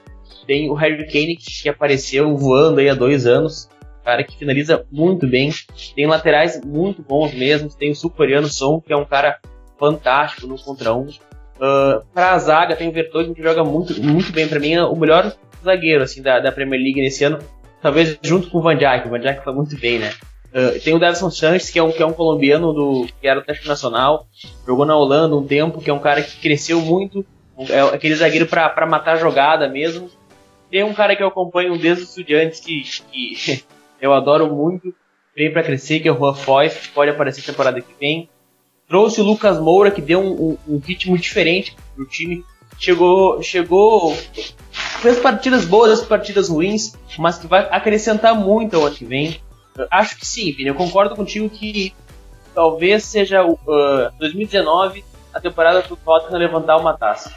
[0.46, 3.68] Tem o Harry Kane, que apareceu voando aí há dois anos.
[4.04, 5.50] Cara que finaliza muito bem.
[5.94, 7.68] Tem laterais muito bons mesmo.
[7.68, 9.38] Tem o sul-coreano Son, que é um cara
[9.78, 11.06] fantástico no contra um.
[11.06, 14.48] Uh, pra zaga, tem o Vertonghen que joga muito, muito bem.
[14.48, 17.38] Para mim, é o melhor zagueiro assim da, da Premier League nesse ano.
[17.80, 19.06] Talvez junto com o Van Dijk.
[19.06, 20.12] O Van Dijk foi muito bem, né?
[20.52, 23.40] Uh, tem o Davison Sanchez, que é um, que é um colombiano do, que era
[23.40, 24.26] do Atlético Nacional,
[24.66, 27.24] jogou na Holanda um tempo, que é um cara que cresceu muito,
[27.70, 30.10] é aquele zagueiro para matar a jogada mesmo.
[30.70, 33.64] Tem um cara que eu acompanho desde os estudiantes que, que
[34.02, 34.92] eu adoro muito,
[35.34, 38.28] veio para crescer, que é o Juan Foyt, que pode aparecer temporada que vem.
[38.88, 42.44] Trouxe o Lucas Moura, que deu um, um, um ritmo diferente pro time.
[42.78, 44.12] Chegou, chegou,
[44.72, 49.40] fez partidas boas, partidas ruins, mas que vai acrescentar muito ao ano que vem.
[49.88, 50.68] Acho que sim, Vini.
[50.68, 51.94] Eu concordo contigo que
[52.52, 53.56] talvez seja uh,
[54.18, 57.32] 2019 a temporada do Tottenham levantar uma taça.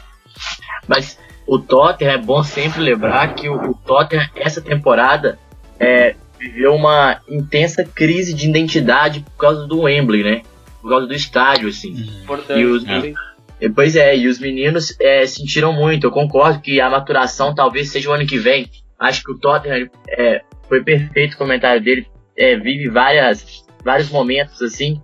[0.86, 5.38] Mas o Tottenham é bom sempre lembrar que o, o Tottenham essa temporada
[5.78, 10.42] é, viveu uma intensa crise de identidade por causa do Wembley, né?
[10.80, 11.92] Por causa do estádio, assim.
[12.22, 12.60] Importante.
[12.60, 13.68] E os, é.
[13.74, 16.06] Pois é, e os meninos é, sentiram muito.
[16.06, 18.70] Eu concordo que a maturação talvez seja o ano que vem.
[18.98, 24.60] Acho que o Tottenham é, foi perfeito o comentário dele é, vive várias, vários momentos
[24.62, 25.00] assim,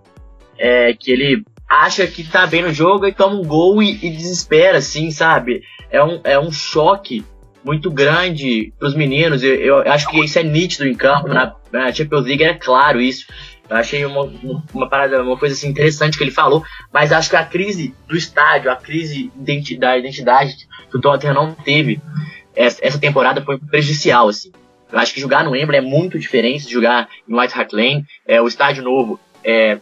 [0.58, 4.10] é, que ele acha que tá bem no jogo e toma um gol e, e
[4.10, 5.62] desespera, assim, sabe?
[5.90, 7.24] É um, é um choque
[7.64, 9.42] muito grande pros meninos.
[9.42, 11.28] Eu, eu acho que isso é nítido em campo.
[11.28, 13.26] Na, na Champions League é claro isso.
[13.68, 14.30] Eu achei uma,
[14.74, 18.16] uma parada, uma coisa assim interessante que ele falou, mas acho que a crise do
[18.16, 19.30] estádio, a crise
[19.78, 20.56] da identidade
[20.90, 22.00] que o Tottenham não teve
[22.54, 24.52] essa temporada foi prejudicial, assim.
[24.90, 28.04] Eu acho que jogar no Wembley é muito diferente de jogar em White Hart Lane.
[28.26, 29.78] É, o estádio novo é,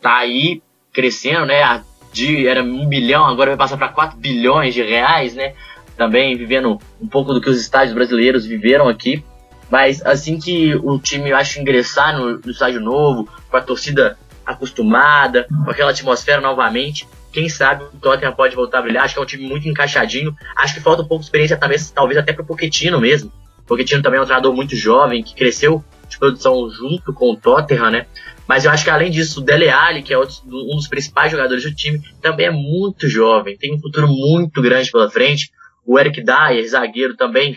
[0.00, 1.82] tá aí crescendo, né?
[2.12, 5.54] De, era um bilhão, agora vai passar para 4 bilhões de reais, né?
[5.96, 9.24] Também vivendo um pouco do que os estádios brasileiros viveram aqui.
[9.70, 14.18] Mas assim que o time, eu acho, ingressar no, no estádio novo, com a torcida
[14.44, 19.04] acostumada, com aquela atmosfera novamente, quem sabe o Tottenham pode voltar a brilhar.
[19.04, 20.36] Acho que é um time muito encaixadinho.
[20.56, 23.32] Acho que falta um pouco de experiência, talvez, talvez até pro Pochettino mesmo.
[23.66, 27.90] Pochettino também é um treinador muito jovem, que cresceu de produção junto com o Tottenham,
[27.90, 28.06] né?
[28.46, 31.64] Mas eu acho que além disso, o Dele Alli, que é um dos principais jogadores
[31.64, 35.50] do time, também é muito jovem, tem um futuro muito grande pela frente.
[35.86, 37.56] O Eric Dyer, zagueiro também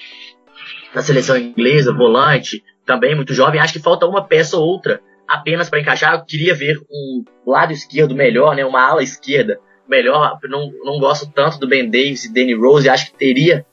[0.94, 3.60] da seleção inglesa, volante, também muito jovem.
[3.60, 6.14] Acho que falta uma peça ou outra apenas para encaixar.
[6.14, 8.66] Eu queria ver um lado esquerdo melhor, né?
[8.66, 10.40] Uma ala esquerda melhor.
[10.44, 12.90] Não, não gosto tanto do Ben Davis e Danny Rose.
[12.90, 13.66] Acho que teria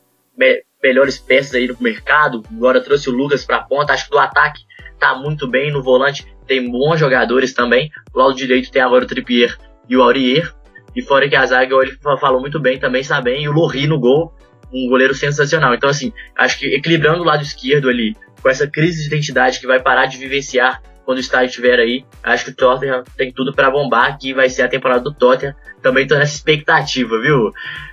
[0.83, 2.43] melhores peças aí no mercado.
[2.51, 3.93] Agora trouxe o Lucas para a ponta.
[3.93, 4.61] Acho que do ataque
[4.99, 5.73] tá muito bem.
[5.73, 7.91] No volante tem bons jogadores também.
[8.13, 9.57] Do lado direito tem agora o Trippier
[9.89, 10.53] e o Aurier.
[10.95, 13.45] E fora que a zaga ele falou muito bem também, está bem.
[13.45, 14.33] E o Lorri no gol,
[14.75, 15.75] um goleiro sensacional.
[15.75, 19.67] Então, assim, acho que equilibrando o lado esquerdo ali, com essa crise de identidade que
[19.67, 23.55] vai parar de vivenciar quando o estádio estiver aí, acho que o Tottenham tem tudo
[23.55, 25.55] para bombar, que vai ser a temporada do Tottenham.
[25.83, 27.53] Também tô nessa expectativa, viu,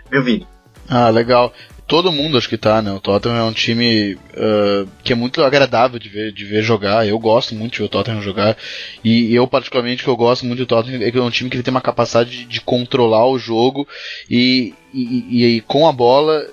[0.09, 0.47] viu Vini?
[0.89, 1.53] Ah, legal
[1.91, 2.89] todo mundo acho que tá, né?
[2.89, 7.05] O Tottenham é um time uh, que é muito agradável de ver, de ver jogar.
[7.05, 8.55] Eu gosto muito de ver o Tottenham jogar.
[9.03, 11.61] E eu, particularmente, que eu gosto muito do Tottenham é que é um time que
[11.61, 13.85] tem uma capacidade de, de controlar o jogo
[14.29, 16.47] e, e, e, e com a bola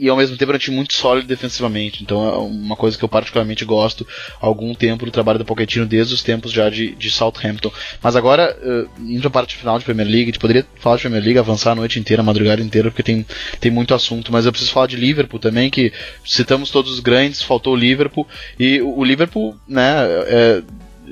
[0.00, 2.02] e ao mesmo tempo é um time muito sólido defensivamente.
[2.02, 4.06] Então é uma coisa que eu particularmente gosto
[4.40, 7.70] há algum tempo do trabalho do Pochettino, desde os tempos já de, de Southampton.
[8.02, 11.02] Mas agora, uh, indo a parte final de Premier League, a gente poderia falar de
[11.02, 13.26] Premier League, avançar a noite inteira, a madrugada inteira, porque tem,
[13.60, 14.32] tem muito assunto.
[14.32, 15.92] Mas eu preciso falar de Liverpool também, que
[16.24, 18.26] citamos todos os grandes, faltou o Liverpool.
[18.58, 20.62] E o, o Liverpool, né, é,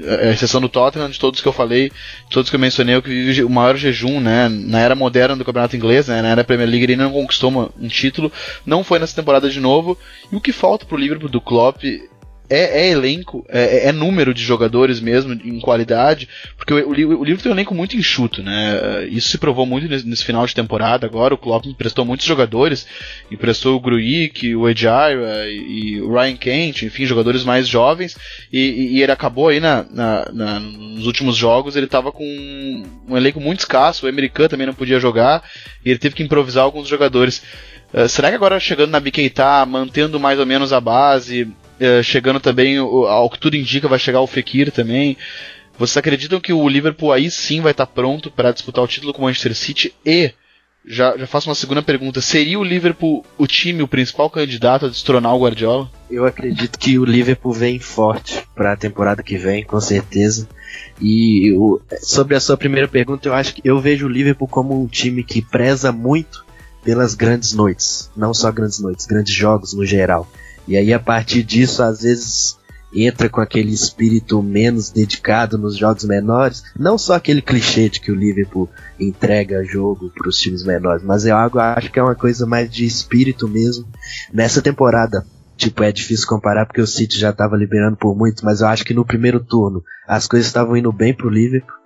[0.07, 1.91] a exceção do Tottenham, de todos que eu falei,
[2.31, 5.45] todos que eu mencionei, o que vive o maior jejum, né, na era moderna do
[5.45, 8.31] campeonato inglês, né, na era Premier League, ele não conquistou um título,
[8.65, 9.99] não foi nessa temporada de novo,
[10.31, 11.83] e o que falta pro Liverpool do Klopp
[12.51, 17.25] é, é elenco, é, é, número de jogadores mesmo, em qualidade, porque o, o, o
[17.25, 19.07] livro tem um elenco muito enxuto, né?
[19.11, 21.07] Isso se provou muito nesse, nesse final de temporada.
[21.07, 22.87] Agora o Klopp emprestou muitos jogadores,
[23.31, 28.17] emprestou o Gruik, o Edira e o Ryan Kent, enfim, jogadores mais jovens,
[28.53, 32.25] e, e ele acabou aí na, na, na, nos últimos jogos, ele estava com
[33.09, 35.43] um elenco muito escasso, o americano também não podia jogar,
[35.85, 37.43] e ele teve que improvisar alguns jogadores.
[37.93, 41.49] Uh, será que agora chegando na Bikeita, mantendo mais ou menos a base,
[41.81, 45.17] uh, chegando também, ao que tudo indica, vai chegar o Fekir também.
[45.79, 49.23] Vocês acreditam que o Liverpool aí sim vai estar pronto para disputar o título com
[49.23, 49.95] o Manchester City?
[50.05, 50.33] E
[50.85, 54.89] já, já faço uma segunda pergunta: seria o Liverpool o time, o principal candidato a
[54.89, 55.91] destronar o Guardiola?
[56.11, 60.49] Eu acredito que o Liverpool vem forte para a temporada que vem, com certeza.
[61.01, 64.83] E o, sobre a sua primeira pergunta, eu acho que eu vejo o Liverpool como
[64.83, 66.45] um time que preza muito
[66.83, 70.27] pelas grandes noites, não só grandes noites, grandes jogos no geral.
[70.69, 72.59] E aí a partir disso, às vezes
[72.95, 78.13] entra com aquele espírito menos dedicado nos jogos menores, não só aquele clichê de que
[78.13, 78.69] o Liverpool
[79.01, 82.85] entrega jogo para os times menores, mas algo acho que é uma coisa mais de
[82.85, 83.87] espírito mesmo.
[84.33, 85.25] Nessa temporada,
[85.57, 88.85] tipo, é difícil comparar porque o City já estava liberando por muito, mas eu acho
[88.85, 91.77] que no primeiro turno as coisas estavam indo bem pro Liverpool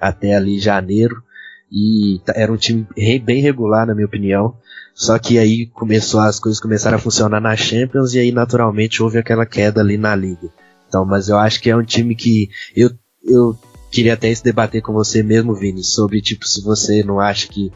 [0.00, 1.22] até ali janeiro
[1.70, 2.86] e era um time
[3.22, 4.56] bem regular na minha opinião.
[5.00, 9.16] Só que aí começou as coisas começaram a funcionar na Champions e aí naturalmente houve
[9.16, 10.50] aquela queda ali na liga.
[10.86, 12.90] Então, mas eu acho que é um time que eu,
[13.24, 13.58] eu
[13.90, 17.72] queria até se debater com você mesmo, Vini, sobre tipo se você não acha que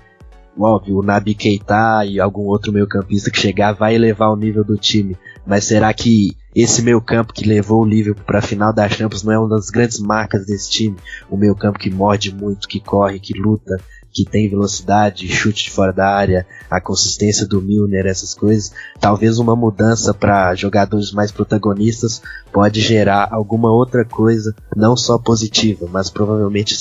[0.59, 4.77] óbvio, o Nabi Keita e algum outro meio-campista que chegar vai elevar o nível do
[4.77, 5.17] time.
[5.47, 9.33] Mas será que esse meio-campo que levou o Liverpool para a final da Champions não
[9.33, 10.97] é uma das grandes marcas desse time?
[11.31, 13.79] O meio-campo que morde muito, que corre, que luta,
[14.15, 18.73] que tem velocidade, chute de fora da área, a consistência do Milner, essas coisas.
[19.01, 25.89] Talvez uma mudança para jogadores mais protagonistas pode gerar alguma outra coisa, não só positiva,
[25.91, 26.77] mas provavelmente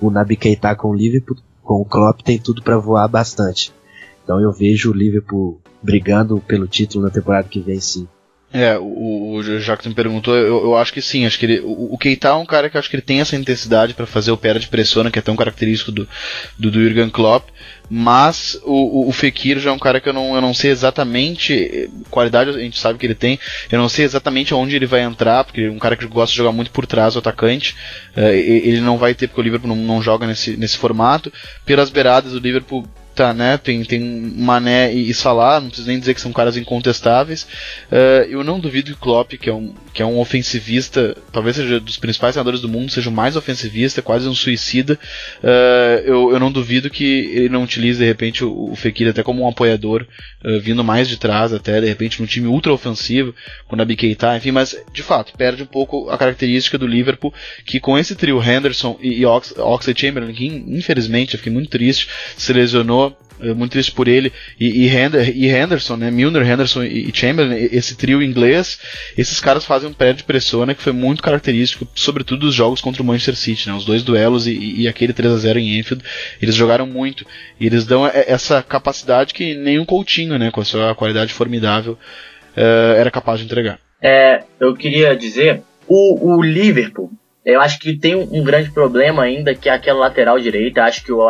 [0.00, 3.74] o Nabi Keita com o Liverpool com o Klopp tem tudo para voar bastante.
[4.22, 8.06] Então eu vejo o Liverpool brigando pelo título na temporada que vem, sim.
[8.50, 11.98] É, o, o Jackson perguntou, eu, eu, acho que sim, acho que ele, o, o
[11.98, 14.54] Keita é um cara que acho que ele tem essa intensidade para fazer o pé
[14.54, 16.08] de pressiona, que é tão característico do,
[16.58, 17.50] do, do Jurgen Klopp,
[17.90, 20.70] mas o, o, o, Fekir já é um cara que eu não, eu não sei
[20.70, 23.38] exatamente, qualidade a gente sabe que ele tem,
[23.70, 26.38] eu não sei exatamente onde ele vai entrar, porque é um cara que gosta de
[26.38, 27.76] jogar muito por trás, o atacante,
[28.16, 31.30] uh, ele não vai ter, porque o Liverpool não, não joga nesse, nesse formato,
[31.66, 32.88] pelas beiradas o Liverpool
[33.18, 33.58] tá, né?
[33.58, 37.42] Tem, tem Mané e Salah, não preciso nem dizer que são caras incontestáveis.
[37.90, 41.56] Uh, eu não duvido que o Klopp, que é, um, que é um ofensivista, talvez
[41.56, 44.96] seja dos principais treinadores do mundo, seja o mais ofensivista, quase um suicida.
[45.42, 49.24] Uh, eu, eu não duvido que ele não utilize de repente o, o Fekir até
[49.24, 50.06] como um apoiador,
[50.44, 53.34] uh, vindo mais de trás, até de repente num time ultra ofensivo,
[53.66, 57.80] com a Keita, enfim, mas de fato perde um pouco a característica do Liverpool, que
[57.80, 62.08] com esse trio Henderson e, e Ox, Oxley Chamberlain, que infelizmente eu fiquei muito triste,
[62.36, 63.07] se lesionou
[63.54, 67.68] muito triste por ele, e, e, Hender, e Henderson, né, Milner, Henderson e, e, Chamberlain,
[67.70, 68.80] esse trio inglês,
[69.16, 72.80] esses caras fazem um pé de pressão, né, que foi muito característico, sobretudo dos jogos
[72.80, 75.78] contra o Manchester City, né, os dois duelos e, e aquele 3 a 0 em
[75.78, 76.04] Enfield,
[76.42, 77.24] eles jogaram muito,
[77.60, 81.92] e eles dão essa capacidade que nenhum Coutinho, né, com a sua qualidade formidável,
[82.56, 83.78] uh, era capaz de entregar.
[84.02, 87.10] É, eu queria dizer, o, o Liverpool,
[87.44, 90.84] eu acho que tem um, um, grande problema ainda, que é aquela lateral direita.
[90.84, 91.26] Acho que o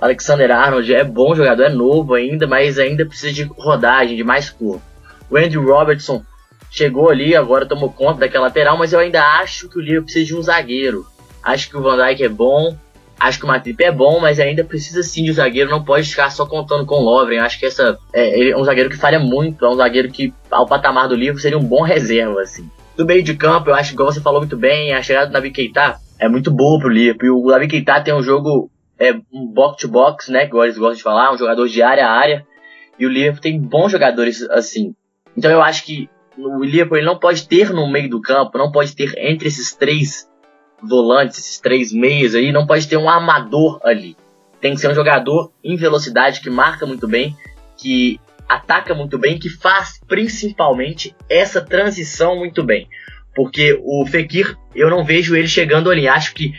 [0.00, 4.50] Alexander Arnold é bom jogador, é novo ainda, mas ainda precisa de rodagem, de mais
[4.50, 4.82] corpo.
[5.30, 6.22] O Andrew Robertson
[6.70, 10.26] chegou ali, agora tomou conta daquela lateral, mas eu ainda acho que o Liverpool precisa
[10.26, 11.06] de um zagueiro.
[11.42, 12.76] Acho que o Van Dijk é bom,
[13.18, 16.08] acho que o Matip é bom, mas ainda precisa sim de um zagueiro, não pode
[16.08, 17.38] ficar só contando com o Lovren.
[17.38, 20.66] Acho que essa é, é um zagueiro que falha muito, é um zagueiro que, ao
[20.66, 22.68] patamar do Liverpool, seria um bom reserva, assim.
[22.96, 25.50] Do meio de campo, eu acho que, você falou muito bem, a chegada do Navi
[25.50, 27.26] Keita é muito boa pro Liverpool.
[27.26, 30.46] E o Navi Keita tem um jogo é um box-to-box, né?
[30.46, 32.46] Que eles gostam de falar, um jogador de área a área.
[32.98, 34.94] E o Liverpool tem bons jogadores assim.
[35.36, 38.70] Então eu acho que o Liverpool ele não pode ter no meio do campo, não
[38.70, 40.28] pode ter entre esses três
[40.82, 44.16] volantes, esses três meias aí, não pode ter um armador ali.
[44.60, 47.36] Tem que ser um jogador em velocidade que marca muito bem,
[47.76, 52.88] que ataca muito bem, que faz principalmente essa transição muito bem.
[53.36, 56.08] Porque o Fekir, eu não vejo ele chegando ali.
[56.08, 56.54] Acho que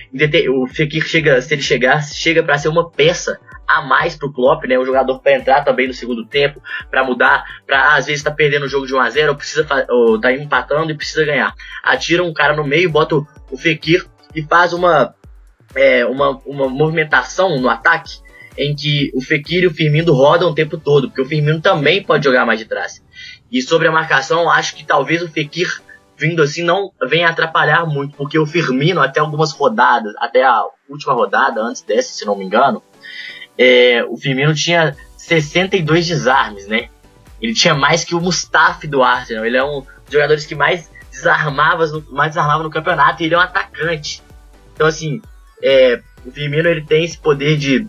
[0.48, 4.64] o Fekir chega, se ele chegar, chega para ser uma peça a mais pro Klopp,
[4.66, 4.78] né?
[4.78, 6.62] Um jogador para entrar também no segundo tempo,
[6.92, 9.68] para mudar, para às vezes tá perdendo o jogo de 1 a 0, ou precisa
[9.90, 11.54] ou tá empatando e precisa ganhar.
[11.84, 14.06] Atira um cara no meio, bota o Fekir
[14.36, 15.16] e faz uma
[15.76, 18.20] é, uma, uma movimentação no ataque
[18.56, 22.04] em que o Fekir e o Firmino rodam o tempo todo, porque o Firmino também
[22.04, 23.04] pode jogar mais de trás.
[23.52, 25.82] E sobre a marcação, acho que talvez o Fekir
[26.18, 31.14] vindo assim não vem atrapalhar muito, porque o Firmino, até algumas rodadas, até a última
[31.14, 32.82] rodada, antes dessa, se não me engano,
[33.58, 36.90] é, o Firmino tinha 62 desarmes, né?
[37.42, 39.46] Ele tinha mais que o Mustafi do Arsenal.
[39.46, 43.38] Ele é um dos jogadores que mais desarmava mais desarmava no campeonato e ele é
[43.38, 44.24] um atacante.
[44.74, 45.22] Então, assim,
[45.62, 47.88] é, o Firmino ele tem esse poder de,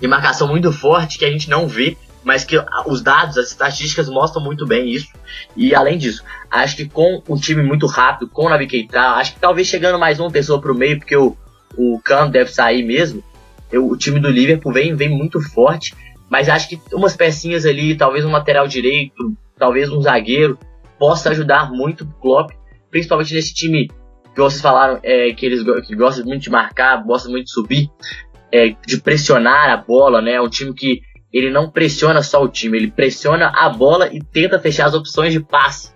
[0.00, 2.56] de marcação muito forte que a gente não vê, mas que
[2.86, 5.08] os dados, as estatísticas mostram muito bem isso.
[5.56, 9.34] E além disso, acho que com um time muito rápido, com o Navi Keita, acho
[9.34, 11.36] que talvez chegando mais uma pessoa para o meio, porque o,
[11.76, 13.22] o Cano deve sair mesmo,
[13.70, 15.94] eu, o time do Liverpool vem, vem muito forte.
[16.30, 20.58] Mas acho que umas pecinhas ali, talvez um lateral direito, talvez um zagueiro,
[20.98, 22.50] possa ajudar muito o Klopp,
[22.90, 23.88] principalmente nesse time
[24.34, 27.88] que vocês falaram é, que eles que gostam muito de marcar, gostam muito de subir,
[28.50, 30.40] é, de pressionar a bola, né?
[30.40, 31.02] Um time que
[31.34, 35.32] ele não pressiona só o time, ele pressiona a bola e tenta fechar as opções
[35.32, 35.92] de passe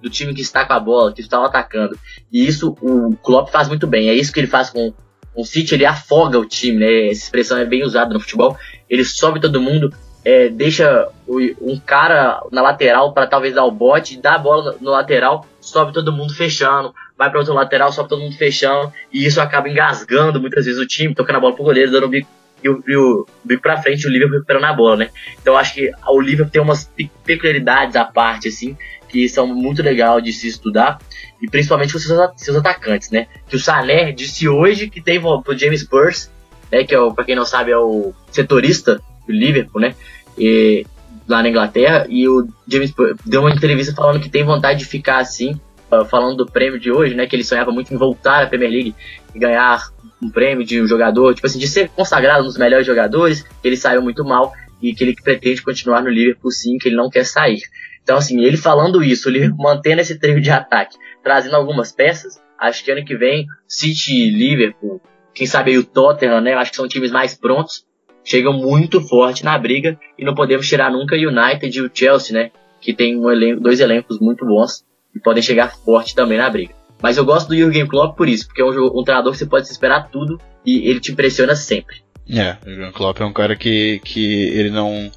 [0.00, 1.98] do time que está com a bola, que está atacando.
[2.32, 4.08] E isso o Klopp faz muito bem.
[4.08, 4.94] É isso que ele faz com
[5.34, 7.08] o City, ele afoga o time, né?
[7.08, 8.56] Essa expressão é bem usada no futebol.
[8.88, 9.92] Ele sobe todo mundo,
[10.24, 14.92] é, deixa um cara na lateral para talvez dar o bote, dá a bola no
[14.92, 19.40] lateral, sobe todo mundo fechando, vai para outro lateral, sobe todo mundo fechando, e isso
[19.40, 22.28] acaba engasgando muitas vezes o time, tocando a bola pro goleiro, dando bico
[22.62, 25.10] e o, e o bico pra frente, o Liverpool recuperando a bola, né?
[25.40, 26.90] Então acho que o Liverpool tem umas
[27.24, 28.76] peculiaridades à parte, assim,
[29.08, 30.98] que são muito legal de se estudar,
[31.40, 33.26] e principalmente com seus, seus atacantes, né?
[33.48, 36.30] Que o Sané disse hoje que tem pro James Burst,
[36.72, 36.84] né?
[36.84, 39.94] Que é o, pra quem não sabe, é o setorista do Liverpool, né?
[40.38, 40.86] E,
[41.28, 44.84] lá na Inglaterra, e o James Burst deu uma entrevista falando que tem vontade de
[44.84, 45.60] ficar assim,
[46.10, 47.26] falando do prêmio de hoje, né?
[47.26, 48.94] Que ele sonhava muito em voltar à Premier League
[49.34, 49.88] e ganhar
[50.26, 54.02] um prêmio de um jogador, tipo assim, de ser consagrado dos melhores jogadores, ele saiu
[54.02, 54.52] muito mal
[54.82, 57.60] e que ele pretende continuar no Liverpool sim, que ele não quer sair.
[58.02, 62.84] Então, assim, ele falando isso, ele mantendo esse trio de ataque, trazendo algumas peças, acho
[62.84, 65.00] que ano que vem, City, Liverpool,
[65.34, 66.54] quem sabe aí o Tottenham, né?
[66.54, 67.84] Acho que são times mais prontos,
[68.24, 72.34] chegam muito forte na briga e não podemos tirar nunca o United e o Chelsea,
[72.34, 72.50] né?
[72.80, 76.74] Que tem um elenco, dois elencos muito bons e podem chegar forte também na briga.
[77.02, 79.46] Mas eu gosto do Jürgen Klopp por isso, porque é um, um treinador que você
[79.46, 81.96] pode esperar tudo e ele te impressiona sempre.
[82.28, 85.10] É, o Jürgen Klopp é um cara que, que ele não.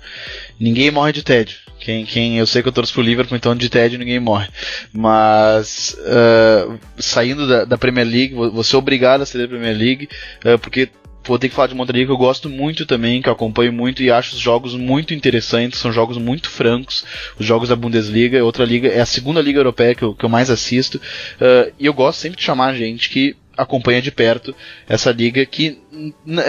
[0.60, 1.58] Ninguém morre de tédio.
[1.80, 4.50] Quem, quem eu sei que eu torço pro Liverpool, então de tédio ninguém morre.
[4.92, 10.10] Mas uh, saindo da, da, Premier League, vou ser obrigado a sair da Premier League,
[10.46, 10.90] uh, porque
[11.30, 13.34] vou ter que falar de uma outra liga que eu gosto muito também, que eu
[13.34, 17.06] acompanho muito e acho os jogos muito interessantes, são jogos muito francos.
[17.38, 20.30] Os jogos da Bundesliga, outra liga, é a segunda liga europeia que eu, que eu
[20.30, 20.96] mais assisto.
[20.98, 24.56] Uh, e eu gosto sempre de chamar gente que acompanha de perto
[24.88, 25.78] essa liga que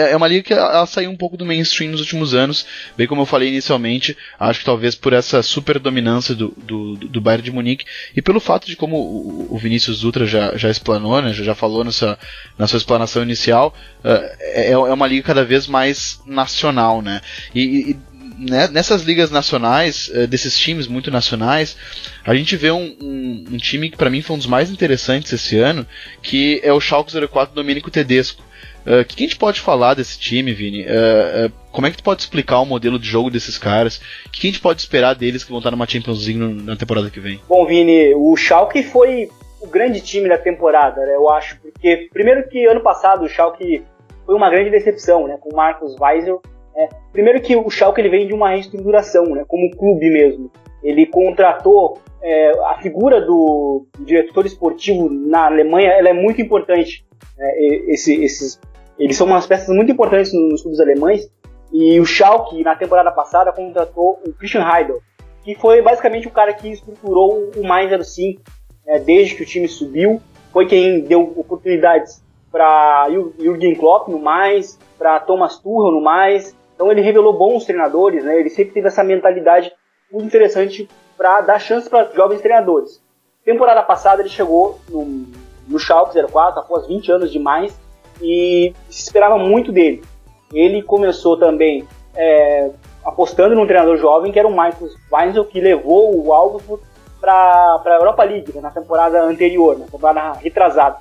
[0.09, 3.21] é uma liga que ela saiu um pouco do mainstream nos últimos anos, bem como
[3.21, 7.51] eu falei inicialmente, acho que talvez por essa super dominância do, do, do Bayern de
[7.51, 7.85] Munique
[8.15, 12.17] e pelo fato de como o, Vinícius Dutra já, já explanou, né, já, falou nessa,
[12.57, 14.07] na sua explanação inicial, uh,
[14.39, 17.21] é, é uma liga cada vez mais nacional, né,
[17.53, 18.10] e, e
[18.41, 21.77] né, nessas ligas nacionais, uh, desses times muito nacionais,
[22.25, 25.31] a gente vê um, um, um time que para mim foi um dos mais interessantes
[25.31, 25.85] esse ano,
[26.21, 28.43] que é o Schalke 04 Domenico Tedesco.
[28.85, 30.83] O uh, que, que, a gente pode falar desse time, Vini?
[30.83, 34.01] Uh, uh, como é que tu pode explicar o modelo de jogo desses caras?
[34.25, 36.75] O que, que a gente pode esperar deles que vão estar numa Champions League na
[36.75, 37.39] temporada que vem?
[37.47, 39.29] Bom, Vini, o Schalke foi
[39.61, 43.83] o grande time da temporada, né, eu acho, porque primeiro que ano passado o Schalke
[44.25, 46.41] foi uma grande decepção, né, com o Marcos Weisel
[46.75, 50.51] é, primeiro que o Schalke ele vem de uma reestruturação, né, como clube mesmo.
[50.83, 57.05] Ele contratou é, a figura do diretor esportivo na Alemanha, ela é muito importante.
[57.37, 58.59] É, esse, esses,
[58.97, 61.29] eles são umas peças muito importantes nos clubes alemães.
[61.71, 64.99] E o Schalke na temporada passada contratou o Christian Heidel,
[65.43, 68.41] que foi basicamente o cara que estruturou o Mais 05
[68.85, 70.21] é, desde que o time subiu.
[70.51, 73.07] Foi quem deu oportunidades para
[73.39, 78.39] Jürgen Klopp no mais, para Thomas Tuchel no mais, então ele revelou bons treinadores, né?
[78.39, 79.71] Ele sempre teve essa mentalidade
[80.11, 82.99] muito interessante para dar chance para jovens treinadores.
[83.45, 85.27] Temporada passada ele chegou no,
[85.67, 87.79] no Schalke 04 após 20 anos de mais
[88.19, 90.03] e se esperava muito dele.
[90.51, 92.71] Ele começou também é,
[93.05, 96.83] apostando num treinador jovem que era o Marcos Weinzel, que levou o Augsburg
[97.19, 100.97] para a Europa League né, na temporada anterior, na temporada retrasada.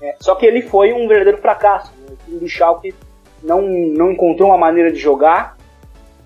[0.00, 1.92] É, só que ele foi um verdadeiro fracasso.
[1.98, 2.12] Né?
[2.12, 2.94] O time do Schalke
[3.46, 5.56] não, não encontrou uma maneira de jogar.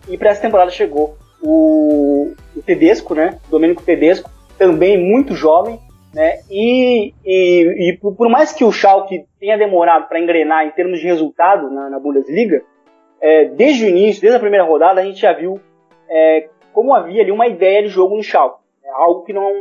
[0.08, 3.38] E para essa temporada chegou o, o Tedesco, né?
[3.46, 5.78] O Domênico Tedesco, também muito jovem,
[6.12, 6.40] né?
[6.50, 11.06] E, e, e por mais que o Schalke tenha demorado para engrenar em termos de
[11.06, 12.62] resultado na, na Bundesliga,
[13.20, 15.60] é, desde o início, desde a primeira rodada, a gente já viu
[16.08, 18.60] é, como havia ali uma ideia de jogo no Schalke.
[18.84, 19.52] É algo que não,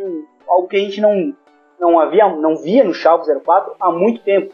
[0.48, 1.34] algo que a gente não
[1.80, 4.54] não havia, não via no Schalke 04 há muito tempo.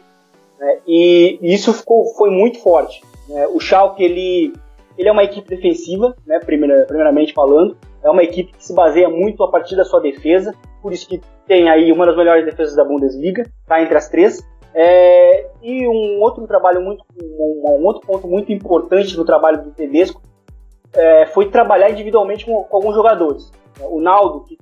[0.58, 0.78] Né?
[0.86, 3.02] E, isso ficou, foi muito forte.
[3.28, 3.46] Né?
[3.48, 4.52] O Schalke ele,
[4.96, 6.38] ele é uma equipe defensiva, né?
[6.40, 10.54] Primeira, primeiramente falando, é uma equipe que se baseia muito a partir da sua defesa,
[10.80, 14.44] por isso que tem aí uma das melhores defesas da Bundesliga, tá entre as três.
[14.74, 19.70] É, e um outro trabalho muito, um, um, outro ponto muito importante no trabalho do
[19.70, 20.20] Tedesco
[20.92, 23.50] é, foi trabalhar individualmente com, com, alguns jogadores.
[23.80, 24.58] O Naldo, que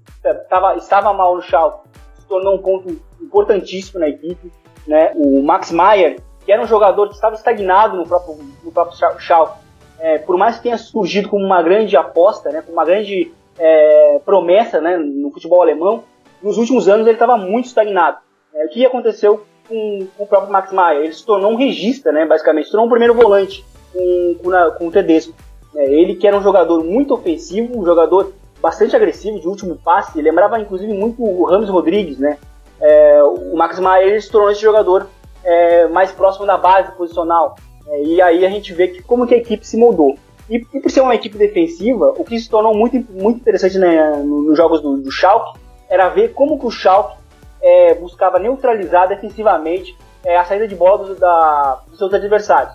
[0.49, 4.53] tava, estava mal no Schalke, se tornou um ponto importantíssimo na equipe.
[4.87, 5.13] Né?
[5.15, 9.59] O Max Maier, que era um jogador que estava estagnado no próprio, no próprio Schalke,
[9.99, 14.21] é, por mais que tenha surgido como uma grande aposta, né, como uma grande é,
[14.25, 16.05] promessa né, no futebol alemão,
[16.43, 18.19] nos últimos anos ele estava muito estagnado.
[18.55, 21.05] É, o que aconteceu com, com, o próprio Max Maier?
[21.05, 24.89] Ele se tornou um regista, né, basicamente, se tornou um primeiro volante com, com, com
[24.89, 25.33] o Tedesco.
[25.75, 30.21] É, ele que era um jogador muito ofensivo, um jogador bastante agressivo, de último passe,
[30.21, 32.39] lembrava inclusive muito o Ramos Rodrigues, né?
[32.81, 35.09] É, o Max Maier se tornou esse jogador
[35.45, 37.57] é, mais próximo da base posicional.
[37.87, 40.17] É, e aí a gente vê que como que a equipe se moldou.
[40.49, 44.17] E, e, por ser uma equipe defensiva, o que se tornou muito, muito interessante né,
[44.17, 45.59] nos jogos do, do Schalke
[45.89, 47.17] era ver como que o Schalke
[47.63, 52.75] é, buscava neutralizar defensivamente é, a saída de bola do, da, dos seus adversários.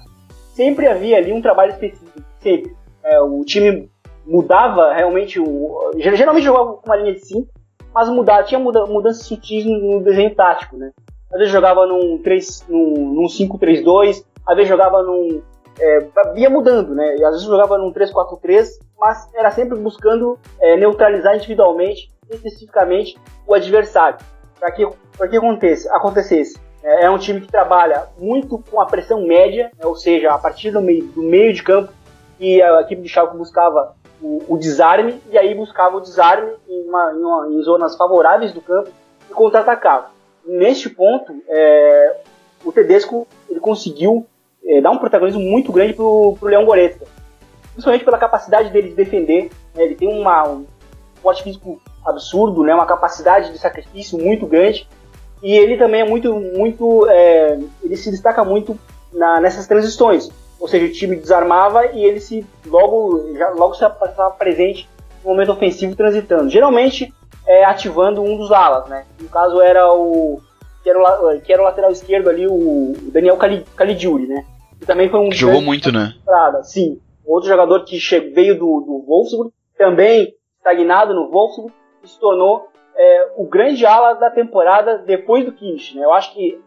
[0.54, 2.76] Sempre havia ali um trabalho específico, sempre.
[3.04, 3.89] É, o time
[4.26, 7.47] mudava realmente, o, geralmente jogava com uma linha de 5,
[7.94, 10.92] mas mudava, tinha muda, mudanças sutis no, desenho tático, né?
[11.32, 15.42] Às vezes jogava num, 3, num, num 5-3-2, às vezes jogava num.
[15.80, 17.14] É, ia mudando, né?
[17.14, 18.68] Às vezes jogava num 3-4-3,
[18.98, 23.18] mas era sempre buscando é, neutralizar individualmente, especificamente,
[23.48, 24.18] o adversário.
[24.60, 24.88] Para que,
[25.18, 25.90] pra que acontecesse.
[25.90, 26.60] acontecesse.
[26.84, 29.86] É, é, um time que trabalha muito com a pressão média, né?
[29.86, 31.92] ou seja, a partir do meio, do meio de campo,
[32.40, 36.88] e a equipe de Schalke buscava o, o, desarme, e aí buscava o desarme em,
[36.88, 38.89] uma, em, uma, em zonas favoráveis do campo
[39.30, 40.11] e contra-atacava.
[40.45, 42.17] Neste ponto, é,
[42.63, 44.26] o Tedesco ele conseguiu
[44.65, 47.05] é, dar um protagonismo muito grande pro, pro Leão Goretzka.
[47.72, 49.49] Principalmente pela capacidade dele de defender.
[49.74, 49.84] Né?
[49.84, 50.65] Ele tem uma, um
[51.22, 52.74] porte físico absurdo, né?
[52.74, 54.88] uma capacidade de sacrifício muito grande.
[55.41, 58.78] E ele também é muito, muito, é, ele se destaca muito
[59.13, 60.30] na, nessas transições.
[60.60, 64.89] Ou seja, o time desarmava e ele se logo, já, logo se passava presente
[65.24, 66.49] no momento ofensivo transitando.
[66.49, 67.14] Geralmente
[67.47, 69.05] é, ativando um dos alas, né?
[69.20, 70.41] No caso era o
[70.84, 73.38] que era o, que era o lateral esquerdo ali, o Daniel
[73.76, 74.45] Caligiuri, né?
[74.80, 75.32] Que também foi um.
[75.32, 76.14] Jogou muito, né?
[76.64, 76.99] Sim.
[77.26, 77.99] Outro jogador que
[78.34, 84.14] veio do, do Wolfsburg, também estagnado no Wolfsburg, e se tornou é, o grande ala
[84.14, 86.03] da temporada depois do Kimmich, né?
[86.03, 86.60] Eu acho que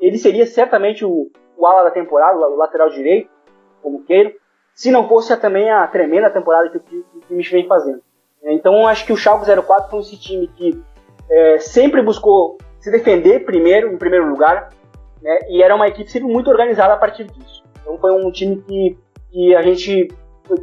[0.00, 3.28] ele seria certamente o, o ala da temporada, o lateral direito,
[3.82, 4.32] como queiro,
[4.74, 8.00] se não fosse também a tremenda temporada que o, que Kimmich vem fazendo.
[8.42, 10.80] Então acho que o Schalke 04 foi esse time que
[11.28, 14.70] é, sempre buscou se defender primeiro, em primeiro lugar,
[15.20, 15.38] né?
[15.48, 17.64] E era uma equipe sempre muito organizada a partir disso.
[17.80, 18.98] Então foi um time que,
[19.30, 20.08] que a gente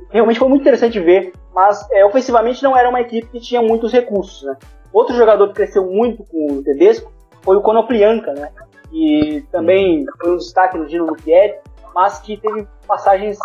[0.09, 3.91] realmente foi muito interessante ver, mas é, ofensivamente não era uma equipe que tinha muitos
[3.91, 4.55] recursos, né?
[4.93, 7.11] Outro jogador que cresceu muito com o Tedesco
[7.41, 8.51] foi o Konoplianka, né?
[8.91, 11.55] E também foi um destaque no Dino Lupieri,
[11.93, 13.37] mas que teve passagens,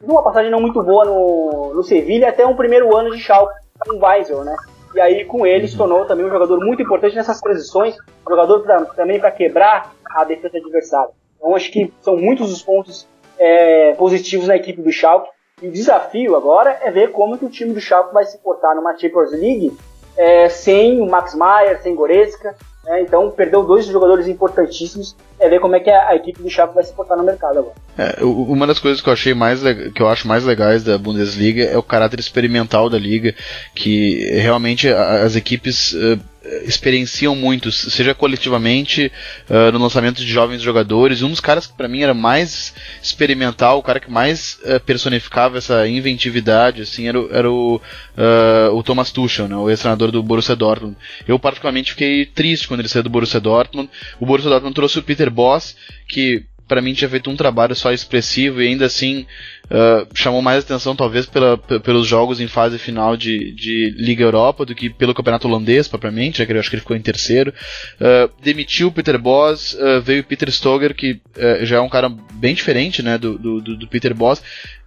[0.00, 3.96] uma passagem não muito boa no, no Sevilha até um primeiro ano de Schalke com
[3.96, 4.56] o Weisel, né?
[4.94, 8.60] E aí, com ele, se tornou também um jogador muito importante nessas transições, um jogador
[8.60, 11.10] pra, também para quebrar a defesa adversária.
[11.36, 15.28] Então, acho que são muitos os pontos é, positivos na equipe do Schalke.
[15.60, 18.76] E o desafio agora é ver como que o time do Schalke vai se portar
[18.76, 19.76] numa Champions League
[20.16, 22.54] é, sem o Max Maier, sem Goretzka,
[22.84, 23.00] né?
[23.00, 25.16] Então, perdeu dois jogadores importantíssimos.
[25.38, 27.74] É ver como é que a, equipe do Chaco vai se portar no mercado agora.
[27.96, 29.62] É, uma das coisas que eu achei mais
[29.94, 33.34] que eu acho mais legais da Bundesliga é o caráter experimental da liga,
[33.74, 36.18] que realmente as equipes uh,
[36.64, 39.10] experienciam muito, seja coletivamente,
[39.48, 41.22] uh, no lançamento de jovens jogadores.
[41.22, 45.58] Um dos caras que para mim era mais experimental, o cara que mais uh, personificava
[45.58, 50.56] essa inventividade, assim, era, era o, uh, o Thomas Tuchel, né, o ex-treinador do Borussia
[50.56, 50.96] Dortmund.
[51.26, 53.88] Eu particularmente fiquei triste quando ele saiu do Borussia Dortmund.
[54.20, 55.76] O Borussia Dortmund trouxe o Peter Boss,
[56.06, 59.26] que para mim tinha feito um trabalho só expressivo e ainda assim
[59.66, 64.64] uh, chamou mais atenção talvez pela, pelos jogos em fase final de, de Liga Europa
[64.64, 67.52] do que pelo campeonato holandês propriamente, já que eu acho que ele ficou em terceiro.
[68.00, 71.20] Uh, demitiu Peter Boss, uh, veio Peter Stoger, que
[71.62, 74.40] já é um cara bem diferente né, do, do, do Peter Boss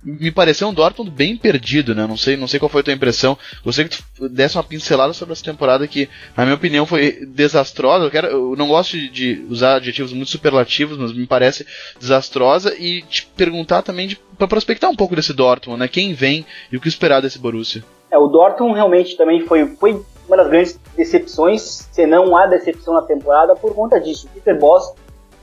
[0.04, 2.06] me pareceu um Dortmund bem perdido, né?
[2.06, 3.38] Não sei, não sei qual foi a tua impressão.
[3.64, 8.06] Gostaria que tu desse uma pincelada sobre essa temporada que, na minha opinião, foi desastrosa.
[8.06, 11.66] Eu, quero, eu não gosto de, usar adjetivos muito superlativos, mas me parece
[12.00, 12.76] desastrosa.
[12.78, 15.88] E te perguntar também para prospectar um pouco desse Dortmund, né?
[15.88, 17.84] Quem vem e o que esperar desse Borussia.
[18.12, 22.94] É, o Dortmund realmente também foi, foi uma das grandes decepções, se não a decepção
[22.94, 24.28] na temporada, por conta disso.
[24.28, 24.94] O Peter Boss,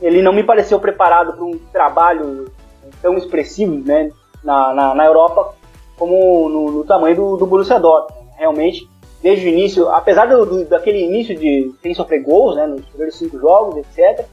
[0.01, 2.51] ele não me pareceu preparado para um trabalho
[3.03, 4.11] tão expressivo né,
[4.45, 5.55] na, na, na Europa
[5.97, 8.25] como no, no tamanho do, do Borussia Dortmund.
[8.37, 8.89] Realmente,
[9.23, 13.17] desde o início, apesar do, do, daquele início de sem sofrer gols, né, nos primeiros
[13.17, 14.27] cinco jogos, etc.,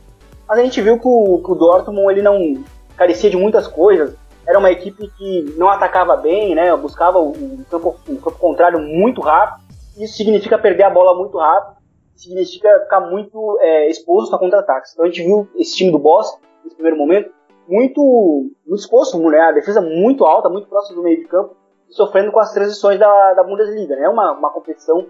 [0.47, 2.61] mas a gente viu que o, que o Dortmund ele não
[2.97, 4.15] carecia de muitas coisas.
[4.45, 8.79] Era uma equipe que não atacava bem, né, buscava o, o campo, o campo contrário
[8.79, 9.61] muito rápido.
[9.97, 11.77] Isso significa perder a bola muito rápido,
[12.15, 14.93] significa ficar muito é, exposto a contra-ataques.
[14.93, 17.31] Então a gente viu esse time do Boss, nesse primeiro momento,
[17.71, 19.39] muito, muito exposto, né?
[19.39, 21.55] a defesa muito alta, muito próxima do meio de campo,
[21.89, 23.95] sofrendo com as transições da, da Bundesliga.
[23.95, 24.03] Né?
[24.03, 25.07] É uma, uma competição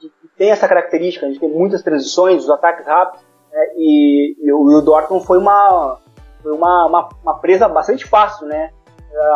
[0.00, 3.60] que, que, tem essa característica, a gente tem muitas transições, os ataques rápidos, né?
[3.76, 5.98] e, e, o, e, o, Dortmund foi uma,
[6.42, 8.72] foi uma, uma, uma, presa bastante fácil, né?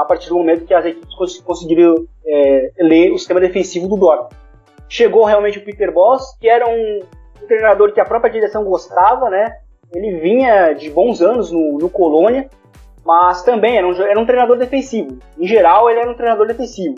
[0.01, 4.35] a partir do momento que as equipes conseguiram é, ler o sistema defensivo do Dortmund.
[4.89, 7.01] Chegou realmente o Peter Boss, que era um,
[7.43, 9.64] um treinador que a própria direção gostava, né?
[9.95, 12.51] Ele vinha de bons anos no, no Colônia,
[13.05, 15.19] mas também era um, era um treinador defensivo.
[15.39, 16.97] Em geral, ele era um treinador defensivo.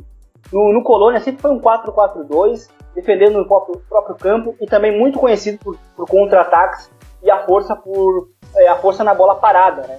[0.53, 5.19] No, no Colônia sempre foi um 4-4-2, defendendo no próprio, próprio, campo e também muito
[5.19, 6.91] conhecido por, por contra-ataques
[7.23, 9.99] e a força por é, a força na bola parada, né?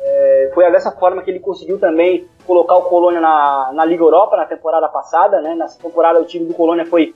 [0.00, 4.36] É, foi dessa forma que ele conseguiu também colocar o Colônia na, na Liga Europa
[4.36, 5.54] na temporada passada, né?
[5.54, 7.14] Nessa temporada o time do Colônia foi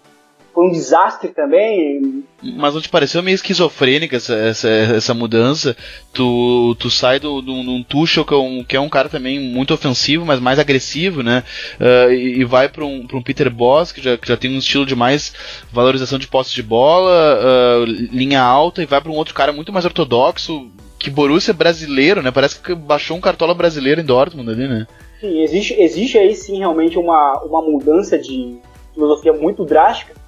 [0.54, 2.24] foi um desastre também.
[2.42, 5.76] Mas não te pareceu meio esquizofrênica essa, essa, essa mudança?
[6.12, 9.40] Tu, tu sai do, do, do Tuchel, que é, um, que é um cara também
[9.40, 11.42] muito ofensivo, mas mais agressivo, né?
[11.80, 14.58] Uh, e, e, vai para um, um Peter Boss, que já, que já tem um
[14.58, 15.32] estilo de mais
[15.72, 19.72] valorização de posse de bola, uh, linha alta, e vai para um outro cara muito
[19.72, 22.30] mais ortodoxo, que Borussia é brasileiro, né?
[22.30, 24.86] Parece que baixou um cartola brasileiro em Dortmund ali, né?
[25.20, 28.58] Sim, existe, existe aí sim realmente uma, uma mudança de
[28.92, 30.21] filosofia muito drástica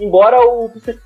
[0.00, 0.98] Embora o Peter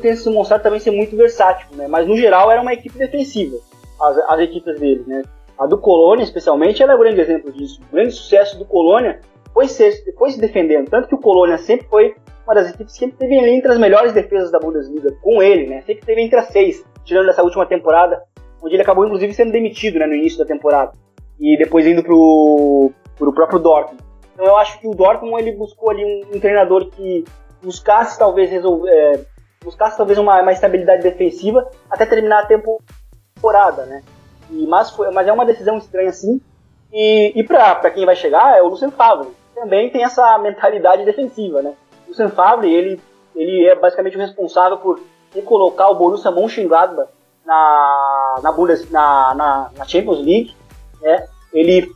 [0.00, 1.88] tenha se mostrado também ser muito versátil, né?
[1.88, 3.56] Mas no geral era uma equipe defensiva,
[4.00, 5.22] as, as equipes dele, né?
[5.58, 7.80] A do Colônia, especialmente, ela é um grande exemplo disso.
[7.90, 9.20] O grande sucesso do Colônia
[9.52, 10.88] foi, ser, foi se defendendo.
[10.88, 12.14] Tanto que o Colônia sempre foi
[12.46, 15.82] uma das equipes que sempre teve entre as melhores defesas da Bundesliga, com ele, né?
[15.82, 18.22] Sempre teve entre as seis, tirando essa última temporada,
[18.62, 20.92] onde ele acabou inclusive sendo demitido né, no início da temporada.
[21.38, 24.02] E depois indo pro, pro próprio Dortmund.
[24.34, 27.24] Então eu acho que o Dortmund ele buscou ali um, um treinador que
[27.62, 29.24] buscasse talvez resolver, é,
[29.62, 34.02] buscasse talvez uma, uma, estabilidade defensiva até terminar a temporada, né?
[34.50, 36.40] E, mas, foi, mas é uma decisão estranha sim.
[36.92, 39.28] E, e para quem vai chegar é o Lucien Favre.
[39.54, 41.74] Também tem essa mentalidade defensiva, né?
[42.06, 43.00] O Lucien Favre, ele,
[43.34, 45.00] ele é basicamente o responsável por
[45.44, 47.08] colocar o Borussia Mönchengladbach
[47.44, 50.56] na, na, Bundes, na, na, na Champions League,
[51.00, 51.26] né?
[51.52, 51.90] Ele,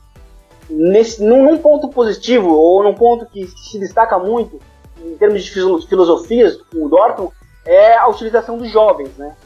[0.69, 4.61] nesse, num, num ponto positivo, ou num ponto que se destaca muito,
[5.05, 7.32] em termos de filosofias, o Dortmund,
[7.66, 9.36] é a utilização dos jovens, né?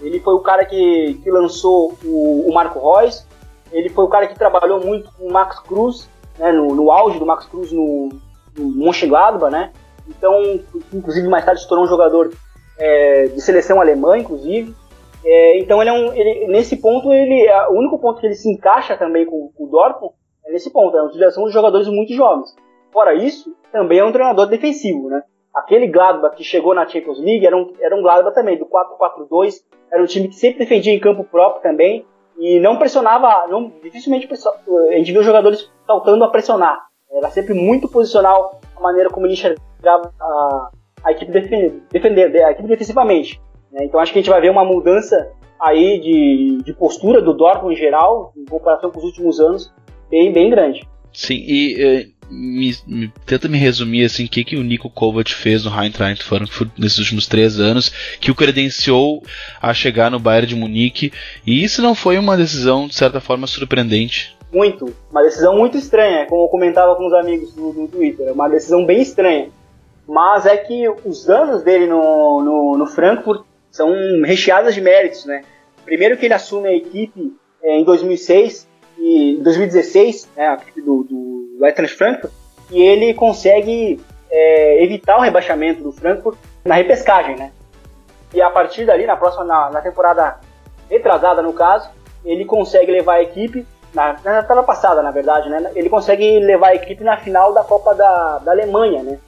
[0.00, 3.26] Ele foi o cara que, que lançou o, o Marco Reus,
[3.72, 6.08] ele foi o cara que trabalhou muito com o Max Cruz,
[6.38, 8.10] né, no, no auge do Max Cruz no,
[8.56, 9.72] no Mönchengladbach, né?
[10.08, 10.60] Então,
[10.92, 12.32] inclusive mais tarde se tornou um jogador
[12.78, 14.74] é, de seleção alemã, inclusive.
[15.24, 18.48] É, então ele é um, ele, nesse ponto ele, o único ponto que ele se
[18.48, 20.14] encaixa também com, com o Dortmund
[20.46, 22.54] é nesse ponto, é a utilização de jogadores muito jovens.
[22.92, 25.22] Fora isso, também é um treinador defensivo, né?
[25.54, 29.54] Aquele Gladbach que chegou na Champions League era um, era um Gladbach também, do 4-4-2,
[29.92, 32.04] era um time que sempre defendia em campo próprio também,
[32.38, 36.86] e não pressionava, não, dificilmente a gente viu jogadores faltando a pressionar.
[37.10, 40.70] Era sempre muito posicional a maneira como ele enxergava a,
[41.04, 43.40] a equipe defender, defender, a equipe defensivamente.
[43.72, 43.84] Né?
[43.84, 47.74] Então acho que a gente vai ver uma mudança aí de, de postura do Dortmund
[47.74, 49.74] em geral, em comparação com os últimos anos,
[50.08, 50.88] bem, bem grande.
[51.12, 55.32] Sim, e eh, me, me, tenta me resumir assim o que, que o Nico Kovac
[55.34, 59.22] fez no Eintracht Frankfurt nesses últimos três anos que o credenciou
[59.60, 61.12] a chegar no Bayern de Munique
[61.46, 64.36] e isso não foi uma decisão de certa forma surpreendente.
[64.52, 64.94] Muito.
[65.10, 68.32] Uma decisão muito estranha como eu comentava com os amigos do, Twitter.
[68.32, 69.50] Uma decisão bem estranha.
[70.06, 73.92] Mas é que os anos dele no, no, no Frankfurt são
[74.24, 75.42] recheados de méritos né?
[75.84, 78.66] Primeiro que ele assume a equipe é, em 2006
[78.98, 82.32] e em 2016 né, a equipe do, do do Eintracht Frankfurt,
[82.70, 84.00] e ele consegue
[84.30, 87.50] é, evitar o rebaixamento do Frankfurt na repescagem, né?
[88.32, 90.38] E a partir dali, na próxima, na, na temporada
[90.88, 91.90] retrasada no caso,
[92.24, 95.70] ele consegue levar a equipe, na, na temporada passada na verdade, né?
[95.74, 99.18] Ele consegue levar a equipe na final da Copa da, da Alemanha, né?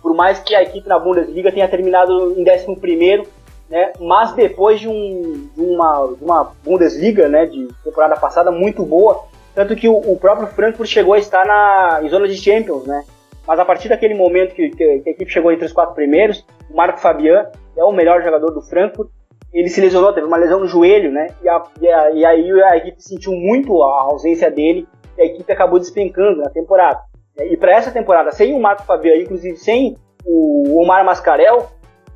[0.00, 3.26] Por mais que a equipe na Bundesliga tenha terminado em 11 primeiro,
[3.68, 3.92] né?
[3.98, 7.46] Mas depois de, um, de, uma, de uma Bundesliga, né?
[7.46, 9.24] De temporada passada muito boa,
[9.54, 13.04] tanto que o, o, próprio Frankfurt chegou a estar na em zona de Champions, né?
[13.46, 16.74] Mas a partir daquele momento que, que, a equipe chegou entre os quatro primeiros, o
[16.76, 17.46] Marco Fabian
[17.76, 19.10] é o melhor jogador do Frankfurt.
[19.52, 21.28] Ele se lesionou, teve uma lesão no joelho, né?
[21.42, 25.26] E, a, e, a, e aí a equipe sentiu muito a ausência dele e a
[25.26, 27.00] equipe acabou despencando na temporada.
[27.38, 31.68] E para essa temporada, sem o Marco Fabian, inclusive sem o Omar Mascarel,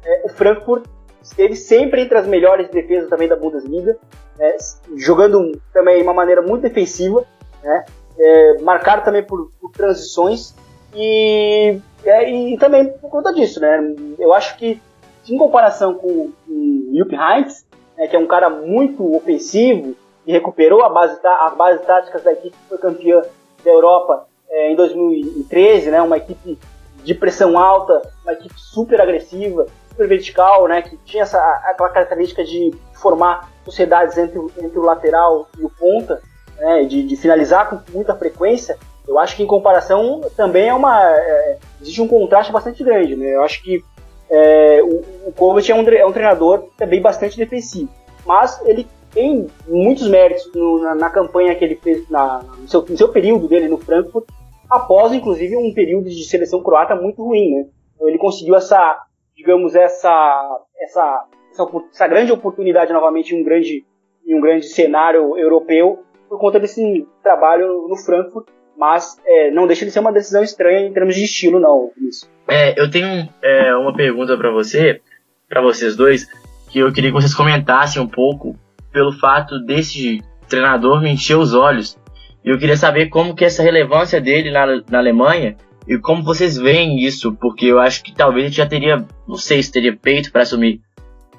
[0.05, 0.85] é, o Frankfurt
[1.23, 3.97] esteve sempre entre as melhores defesas também da Bundesliga,
[4.37, 4.57] né,
[4.97, 7.25] jogando também de uma maneira muito defensiva,
[7.63, 7.85] né,
[8.19, 10.55] é, marcado também por, por transições
[10.95, 14.81] e, é, e, também por conta disso, né, eu acho que
[15.29, 17.67] em comparação com o Jupp Heynckes,
[17.97, 19.95] né, que é um cara muito ofensivo
[20.27, 23.23] e recuperou a base, as bases táticas da equipe que foi campeã
[23.65, 26.59] da Europa é, em 2013, né, uma equipe
[27.05, 29.67] de pressão alta, uma equipe super agressiva,
[29.99, 35.49] super vertical, né, que tinha essa, aquela característica de formar sociedades entre, entre o lateral
[35.59, 36.23] e o ponta,
[36.57, 41.03] né, de, de finalizar com muita frequência, eu acho que em comparação também é uma.
[41.03, 43.17] É, existe um contraste bastante grande.
[43.17, 43.35] Né?
[43.35, 43.83] Eu acho que
[44.31, 47.89] é, o, o Kovac é um, é um treinador também bastante defensivo.
[48.27, 52.85] Mas ele tem muitos méritos no, na, na, campanha que ele fez na, no, seu,
[52.87, 54.27] no seu período dele no Frankfurt,
[54.69, 57.55] após inclusive um período de seleção croata muito ruim.
[57.55, 57.67] Né?
[57.95, 59.03] Então, ele conseguiu essa,
[59.39, 63.87] digamos, essa, essa, essa, essa grande oportunidade novamente em um grande,
[64.27, 69.85] em um grande cenário europeu por conta desse trabalho no Frankfurt, mas é, não deixa
[69.85, 72.29] de ser uma decisão estranha em termos de estilo, não, isso.
[72.49, 75.01] É, eu tenho é, uma pergunta para você,
[75.49, 76.29] para vocês dois,
[76.71, 78.57] que eu queria que vocês comentassem um pouco
[78.93, 81.97] pelo fato desse treinador me encher os olhos.
[82.45, 85.57] E eu queria saber como que essa relevância dele na, na Alemanha
[85.89, 89.63] e como vocês veem isso, porque eu acho que talvez gente já teria, não sei
[89.63, 90.83] se teria peito para assumir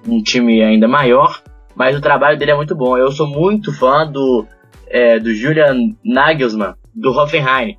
[0.08, 1.44] um time ainda maior,
[1.76, 2.98] mas o trabalho dele é muito bom.
[2.98, 4.48] Eu sou muito fã do,
[4.88, 7.78] é, do Julian Nagelsmann, do Hoffenheim.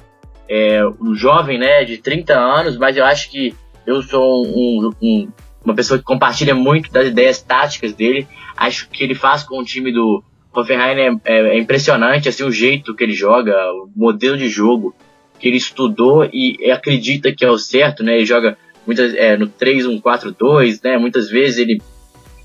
[0.49, 3.53] É, um jovem, né, de 30 anos, mas eu acho que
[3.85, 5.29] eu sou um, um,
[5.64, 8.29] uma pessoa que compartilha muito das ideias táticas dele.
[8.57, 10.23] Acho que ele faz com o time do
[10.55, 14.95] Hoffenheim é, é, é impressionante, assim, o jeito que ele joga, o modelo de jogo
[15.41, 18.16] que ele estudou e acredita que é o certo, né?
[18.16, 20.99] Ele joga muitas, é, no 3-1-4-2, né?
[20.99, 21.80] Muitas vezes ele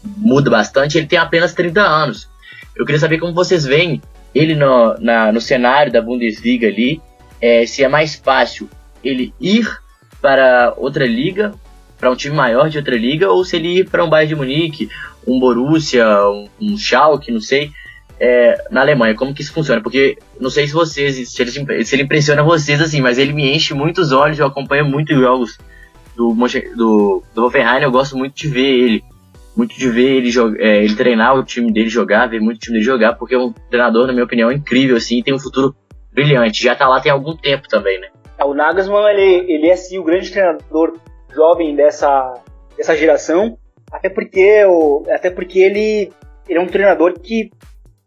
[0.04, 0.98] muda bastante.
[0.98, 2.30] Ele tem apenas 30 anos.
[2.76, 4.02] Eu queria saber como vocês veem
[4.34, 7.02] ele no, na, no cenário da Bundesliga ali.
[7.42, 8.70] É, se é mais fácil
[9.04, 9.70] ele ir
[10.22, 11.54] para outra liga,
[12.00, 14.36] para um time maior de outra liga, ou se ele ir para um Bayern de
[14.36, 14.90] Munique,
[15.28, 17.72] um Borussia, um, um Schalke, não sei
[18.20, 19.82] é, na Alemanha, como que isso funciona?
[19.82, 23.54] Porque não sei se vocês, se ele, se ele impressiona vocês assim, mas ele me
[23.54, 25.58] enche muitos olhos, eu acompanho muitos jogos
[26.16, 26.34] do,
[26.76, 27.52] do, do
[27.82, 29.04] eu gosto muito de ver ele.
[29.56, 32.74] Muito de ver ele, é, ele treinar o time dele jogar, ver muito o time
[32.74, 35.74] dele jogar, porque é um treinador, na minha opinião, incrível, assim, tem um futuro
[36.12, 36.62] brilhante.
[36.62, 38.08] Já tá lá tem algum tempo também, né?
[38.38, 40.98] É, o Nagelsmann, ele, ele é sim o grande treinador
[41.34, 42.34] jovem dessa,
[42.78, 43.58] dessa geração,
[43.90, 46.12] até porque, o, até porque ele,
[46.50, 47.50] ele é um treinador que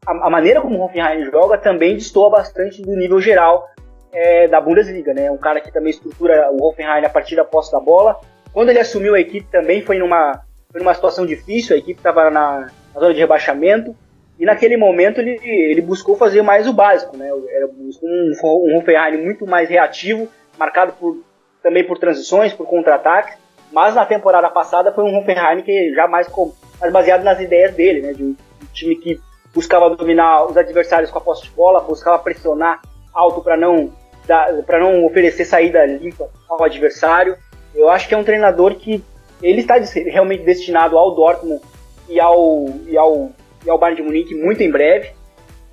[0.09, 3.69] a, a, maneira como o Hoffenheim joga também destoa bastante do nível geral
[4.11, 5.31] é, da Bundesliga, né?
[5.31, 8.19] Um cara que também estrutura o Hoffenheim a partir da posse da bola.
[8.53, 10.41] Quando ele assumiu a equipe também foi numa,
[10.73, 13.95] foi numa situação difícil, a equipe estava na, na, zona de rebaixamento,
[14.39, 17.29] e naquele momento ele, ele buscou fazer mais o básico, né?
[17.51, 20.27] Era, um, um Hoffenheim muito mais reativo,
[20.59, 21.23] marcado por,
[21.63, 23.37] também por transições, por contra-ataques,
[23.71, 26.27] mas na temporada passada foi um Hoffenheim que já mais,
[26.81, 28.13] mais baseado nas ideias dele, né?
[28.15, 28.37] De um
[28.73, 29.21] time que
[29.55, 32.81] buscava dominar os adversários com a posse de bola, buscava pressionar
[33.13, 33.93] alto para não
[34.67, 37.37] para não oferecer saída limpa ao adversário.
[37.75, 39.03] Eu acho que é um treinador que
[39.43, 39.77] ele está
[40.07, 41.63] realmente destinado ao Dortmund
[42.09, 43.31] e ao e ao,
[43.65, 45.13] e ao Bayern de Munique muito em breve.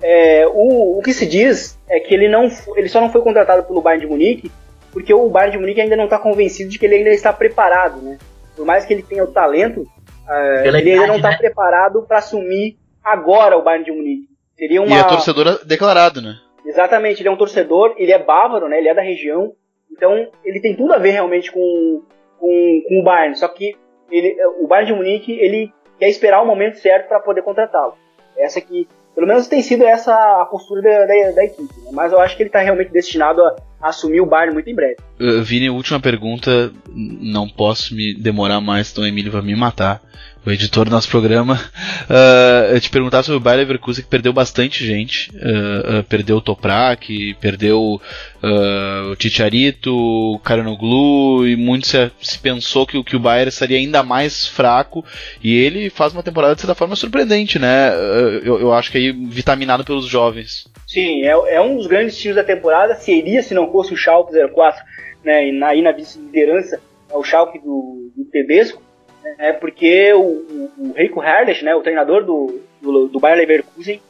[0.02, 3.64] É, o, o que se diz é que ele não ele só não foi contratado
[3.64, 4.50] pelo Bayern de Munique
[4.96, 8.00] porque o Bayern de Munique ainda não está convencido de que ele ainda está preparado,
[8.00, 8.16] né?
[8.56, 11.36] Por mais que ele tenha o talento, uh, ele ainda não está né?
[11.36, 14.28] preparado para assumir agora o Bayern de Munique.
[14.56, 14.94] Seria uma...
[14.94, 16.36] E é torcedor declarado, né?
[16.64, 18.78] Exatamente, ele é um torcedor, ele é bávaro, né?
[18.78, 19.52] Ele é da região.
[19.90, 22.02] Então, ele tem tudo a ver realmente com,
[22.40, 23.36] com, com o Bayern.
[23.36, 23.76] Só que
[24.10, 27.94] ele, o Bayern de Munique, ele quer esperar o momento certo para poder contratá-lo.
[28.36, 31.72] Essa que, pelo menos tem sido essa a postura da, da, da equipe.
[31.84, 31.90] Né?
[31.92, 34.74] Mas eu acho que ele está realmente destinado a, a, assumir o Bayern muito em
[34.74, 34.96] breve.
[35.20, 36.72] Uh, Vini, última pergunta.
[36.88, 40.02] Não posso me demorar mais, então o Emílio vai me matar
[40.46, 41.60] o editor do nosso programa,
[42.08, 45.28] uh, te perguntar sobre o Bayer Leverkusen, que perdeu bastante gente.
[45.30, 48.00] Uh, uh, perdeu o Toprak, perdeu
[49.10, 54.04] o Ticharito, o Karanoglu, e muito se, se, pensou que, que o Bayern estaria ainda
[54.04, 55.04] mais fraco.
[55.42, 57.92] E ele faz uma temporada, de certa forma, surpreendente, né?
[58.44, 60.68] eu, eu acho que aí vitaminado pelos jovens.
[60.86, 62.94] Sim, é, é, um dos grandes times da temporada.
[62.94, 64.84] Seria se não fosse o Schalke 04,
[65.24, 65.48] né?
[65.48, 66.80] E na, aí na vice-liderança,
[67.10, 68.85] é o Schalke do, do Tedesco
[69.38, 74.00] né, porque o, o, o Heiko Herrlich, né, o treinador do, do, do Bayer Leverkusen,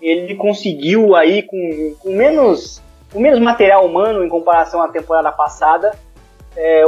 [0.00, 5.92] ele conseguiu aí com, com menos com menos material humano em comparação à temporada passada
[6.56, 6.84] é,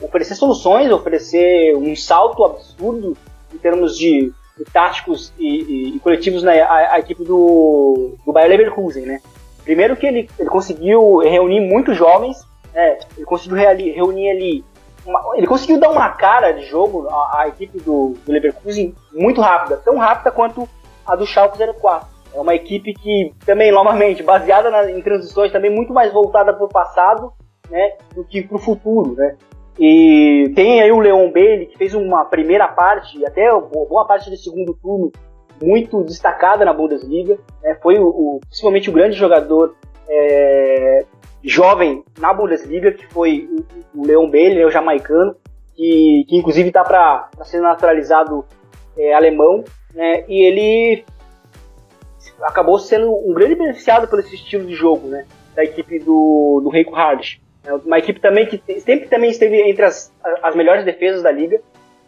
[0.00, 3.16] oferecer soluções, oferecer um salto absurdo
[3.52, 8.32] em termos de, de táticos e, e, e coletivos na a, a equipe do, do
[8.32, 9.20] Bayer Leverkusen, né?
[9.64, 12.38] Primeiro que ele, ele conseguiu reunir muitos jovens,
[12.74, 12.98] né?
[13.16, 14.64] ele conseguiu reunir ali
[15.06, 19.40] uma, ele conseguiu dar uma cara de jogo à, à equipe do, do, Leverkusen muito
[19.40, 20.68] rápida, tão rápida quanto
[21.06, 22.08] a do Schalke 04.
[22.34, 26.64] É uma equipe que também, novamente, baseada na, em transições, também muito mais voltada para
[26.64, 27.32] o passado
[27.68, 29.14] né, do que para o futuro.
[29.14, 29.36] Né?
[29.78, 34.36] E tem aí o Leon Bailey, que fez uma primeira parte, até boa parte do
[34.36, 35.12] segundo turno,
[35.62, 37.38] muito destacada na Bundesliga.
[37.62, 37.74] Né?
[37.82, 39.74] Foi o, o, o grande jogador
[40.12, 41.04] é,
[41.42, 43.48] jovem na Bundesliga, que foi
[43.94, 45.34] o, o Leon Bailey, né, o jamaicano,
[45.74, 48.44] que, que inclusive está para ser naturalizado
[48.96, 49.64] é, alemão.
[49.94, 50.24] Né?
[50.28, 51.04] E ele
[52.42, 55.26] acabou sendo um grande beneficiado por esse estilo de jogo né?
[55.54, 57.40] da equipe do, do Reiko Hardis.
[57.64, 61.60] É uma equipe também que sempre também esteve entre as, as melhores defesas da liga.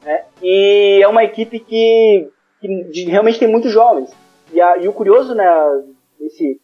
[0.04, 0.24] Né?
[0.42, 2.28] E é uma equipe que,
[2.60, 4.10] que realmente tem muitos jovens.
[4.52, 5.46] E, a, e o curioso né,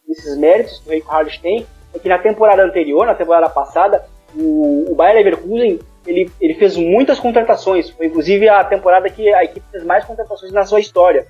[0.07, 4.05] desses méritos que o Rico Harris tem é que na temporada anterior, na temporada passada,
[4.35, 7.89] o, o Bayer Leverkusen ele, ele fez muitas contratações.
[7.89, 11.27] Foi inclusive a temporada que a equipe fez mais contratações na sua história.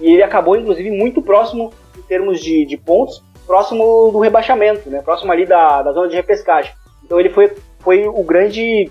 [0.00, 5.02] E ele acabou, inclusive, muito próximo em termos de, de pontos, próximo do rebaixamento, né?
[5.02, 6.72] próximo ali da, da zona de repescagem.
[7.04, 8.90] Então ele foi, foi o grande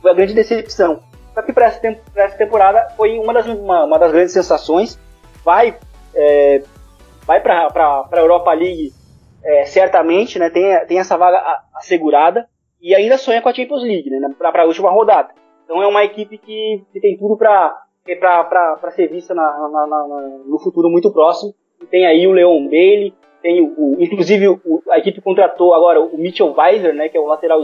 [0.00, 1.00] foi a grande decepção.
[1.34, 1.80] Só que para essa,
[2.14, 4.98] essa, temporada foi uma das, uma, uma das grandes sensações.
[5.44, 5.76] Vai
[6.14, 6.62] é,
[7.26, 7.68] vai para
[8.10, 8.92] a Europa League
[9.44, 10.48] é, certamente, né?
[10.50, 12.48] Tem, tem essa vaga assegurada
[12.80, 14.28] e ainda sonha com a Champions League, né?
[14.38, 15.34] Para a última rodada.
[15.64, 17.82] Então é uma equipe que, que tem tudo para
[18.20, 20.06] para ser vista na, na, na,
[20.46, 21.52] no futuro muito próximo.
[21.90, 23.12] Tem aí o Leon Bailey,
[23.42, 27.20] tem o, o inclusive o, a equipe contratou agora o Mitchell Weiser, né, que é
[27.20, 27.60] o lateral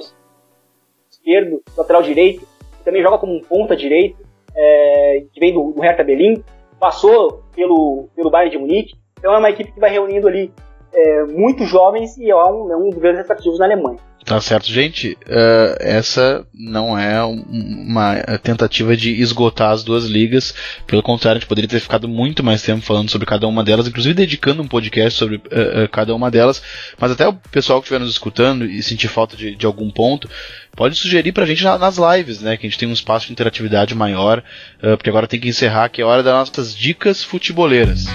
[1.09, 2.47] esquerdo, lateral direito,
[2.85, 4.17] também joga como um ponta direito,
[4.55, 6.43] é, que vem do, do Hertha Berlim,
[6.81, 10.53] passou pelo, pelo Bayern de Munique, então é uma equipe que vai reunindo ali
[10.93, 13.99] é, muitos jovens e é um, é um dos grandes atrativos na Alemanha.
[14.25, 15.17] Tá certo, gente.
[15.27, 20.55] Uh, essa não é uma tentativa de esgotar as duas ligas.
[20.87, 23.87] Pelo contrário, a gente poderia ter ficado muito mais tempo falando sobre cada uma delas,
[23.87, 26.63] inclusive dedicando um podcast sobre uh, uh, cada uma delas.
[26.99, 30.29] Mas até o pessoal que estiver nos escutando e sentir falta de, de algum ponto,
[30.77, 32.57] pode sugerir pra gente nas lives, né?
[32.57, 34.43] Que a gente tem um espaço de interatividade maior,
[34.81, 38.07] porque agora tem que encerrar, que é hora das nossas dicas futeboleiras.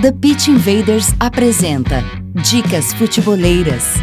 [0.00, 3.94] The Pitch Invaders apresenta Dicas Futeboleiras.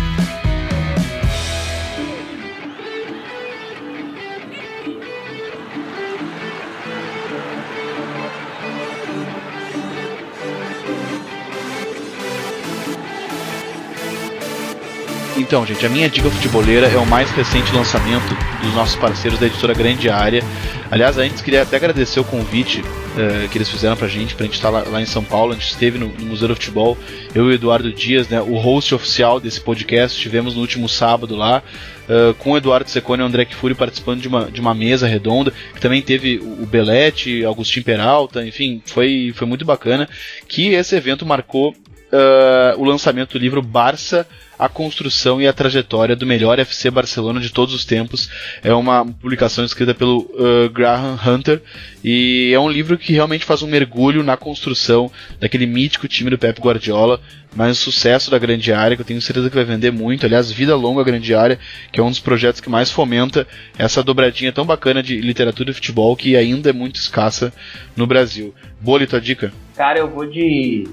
[15.37, 19.45] Então, gente, a minha dica futeboleira é o mais recente lançamento dos nossos parceiros da
[19.45, 20.43] editora Grande Área.
[20.91, 22.83] Aliás, antes queria até agradecer o convite
[23.15, 25.51] uh, que eles fizeram pra gente, pra gente estar lá, lá, em São Paulo.
[25.53, 26.97] A gente esteve no, no, Museu do Futebol,
[27.33, 31.35] eu e o Eduardo Dias, né, o host oficial desse podcast, estivemos no último sábado
[31.35, 31.63] lá.
[32.07, 35.07] Uh, com o Eduardo Secone e o André Kfouri participando de uma, de uma mesa
[35.07, 40.07] redonda, que também teve o Belete, Agostinho Peralta, enfim, foi, foi muito bacana.
[40.47, 44.27] Que esse evento marcou uh, o lançamento do livro Barça
[44.57, 48.29] a construção e a trajetória do melhor FC Barcelona de todos os tempos.
[48.63, 51.61] É uma publicação escrita pelo uh, Graham Hunter
[52.03, 56.37] e é um livro que realmente faz um mergulho na construção daquele mítico time do
[56.37, 57.19] Pep Guardiola,
[57.55, 60.25] mas o sucesso da grande área, que eu tenho certeza que vai vender muito.
[60.25, 61.57] Aliás, Vida Longa Grande Área,
[61.91, 63.47] que é um dos projetos que mais fomenta
[63.77, 67.53] essa dobradinha tão bacana de literatura e futebol que ainda é muito escassa
[67.95, 68.53] no Brasil.
[68.81, 69.53] Boa, tua dica?
[69.75, 70.85] Cara, eu vou de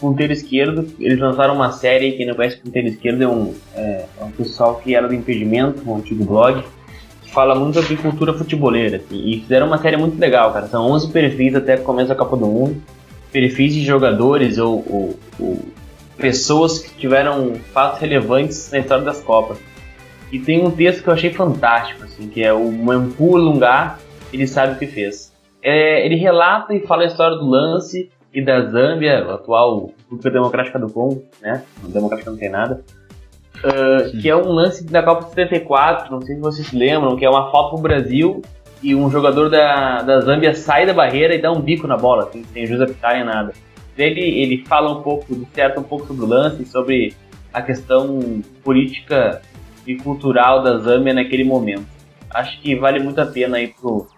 [0.00, 4.24] Ponteiro Esquerdo, eles lançaram uma série, quem não conhece Ponteiro Esquerdo é um, é, é
[4.24, 6.62] um pessoal que era do Impedimento, um antigo blog,
[7.22, 10.90] que fala muito sobre cultura futeboleira, assim, e fizeram uma série muito legal, cara, são
[10.90, 12.82] 11 perfis até que começa a Copa do Mundo,
[13.30, 15.58] perfis de jogadores ou, ou, ou
[16.16, 19.58] pessoas que tiveram fatos relevantes na história das Copas.
[20.30, 23.98] E tem um texto que eu achei fantástico, assim, que é o Mampu Lungar,
[24.32, 25.32] ele sabe o que fez.
[25.62, 30.30] É, ele relata e fala a história do lance e da Zâmbia, a atual República
[30.30, 31.62] Democrática do Congo, né?
[31.84, 32.82] A democrática não tem nada.
[33.58, 37.16] Uh, que é um lance da Copa de 74, não sei se vocês se lembram,
[37.16, 38.42] que é uma falta pro Brasil
[38.82, 42.24] e um jogador da, da Zâmbia sai da barreira e dá um bico na bola,
[42.24, 43.52] assim, sem juiz apitar nem nada.
[43.96, 47.14] Ele, ele fala um pouco, disserta um pouco sobre o lance, sobre
[47.52, 49.42] a questão política
[49.86, 51.86] e cultural da Zâmbia naquele momento.
[52.30, 54.08] Acho que vale muito a pena aí pro,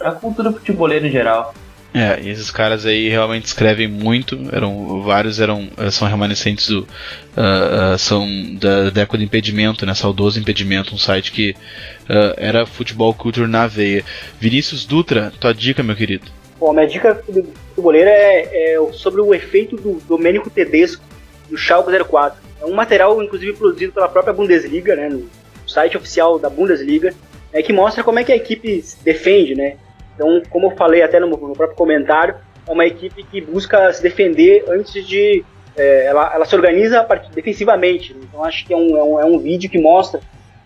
[0.00, 1.52] a cultura futebolera em geral.
[1.96, 6.80] É, e esses caras aí realmente escrevem muito, eram vários eram eh, são remanescentes do
[6.80, 8.28] uh, uh, são
[8.60, 13.46] da, da época do impedimento, né, saudoso impedimento, um site que uh, era futebol culture
[13.46, 14.04] na veia.
[14.38, 16.26] Vinícius Dutra, tua dica, meu querido.
[16.60, 21.02] Bom, minha dica futebolera é, é sobre o efeito do Domênico Tedesco
[21.48, 22.38] do Schalke 04.
[22.60, 25.30] É um material, inclusive, produzido pela própria Bundesliga, né, no
[25.66, 27.14] site oficial da Bundesliga,
[27.54, 29.78] é, que mostra como é que a equipe defende, né,
[30.16, 32.34] então, como eu falei até no, no próprio comentário,
[32.66, 35.44] é uma equipe que busca se defender antes de.
[35.76, 38.16] É, ela, ela, se organiza defensivamente.
[38.18, 40.20] Então, acho que é um, é um, é um vídeo que mostra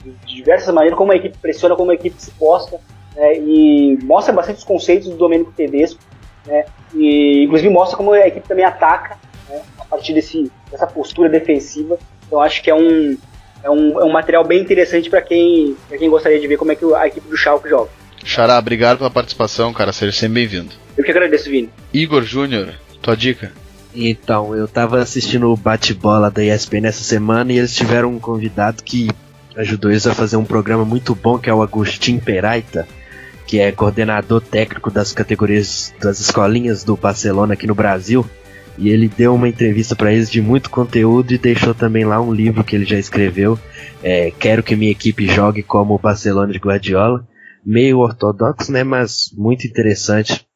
[0.04, 2.78] de diversas maneiras como a equipe pressiona, como a equipe se posta.
[3.16, 6.00] Né, e mostra bastante os conceitos do Domênico Tedesco.
[6.46, 11.28] Né, e, inclusive, mostra como a equipe também ataca né, a partir desse, dessa postura
[11.28, 11.98] defensiva.
[12.24, 13.18] Então, acho que é um,
[13.64, 16.76] é um, é um material bem interessante para quem, quem gostaria de ver como é
[16.76, 17.90] que a equipe do Schalke joga.
[18.24, 19.92] Xará, obrigado pela participação, cara.
[19.92, 20.72] Seja sempre bem-vindo.
[20.96, 21.70] Eu que agradeço, Vini.
[21.92, 23.52] Igor Júnior, tua dica?
[23.94, 28.82] Então, eu tava assistindo o bate-bola da ESPN essa semana e eles tiveram um convidado
[28.84, 29.08] que
[29.56, 32.86] ajudou eles a fazer um programa muito bom, que é o Agostinho Peraita,
[33.46, 38.24] que é coordenador técnico das categorias das escolinhas do Barcelona aqui no Brasil.
[38.78, 42.32] E ele deu uma entrevista para eles de muito conteúdo e deixou também lá um
[42.32, 43.58] livro que ele já escreveu.
[44.02, 47.26] É, Quero que minha equipe jogue como o Barcelona de Guardiola
[47.64, 50.46] meio ortodoxo, né, mas muito interessante.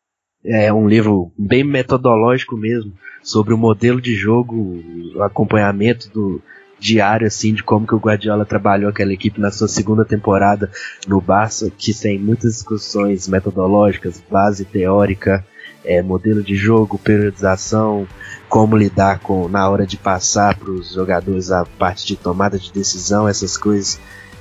[0.45, 2.93] É um livro bem metodológico mesmo,
[3.23, 4.83] sobre o modelo de jogo,
[5.15, 6.43] o acompanhamento do
[6.79, 10.71] diário assim de como que o Guardiola trabalhou aquela equipe na sua segunda temporada
[11.09, 15.43] no Barça, que tem muitas discussões metodológicas, base teórica,
[15.83, 18.07] é, modelo de jogo, periodização,
[18.49, 22.73] como lidar com na hora de passar para os jogadores a parte de tomada de
[22.73, 23.99] decisão, essas coisas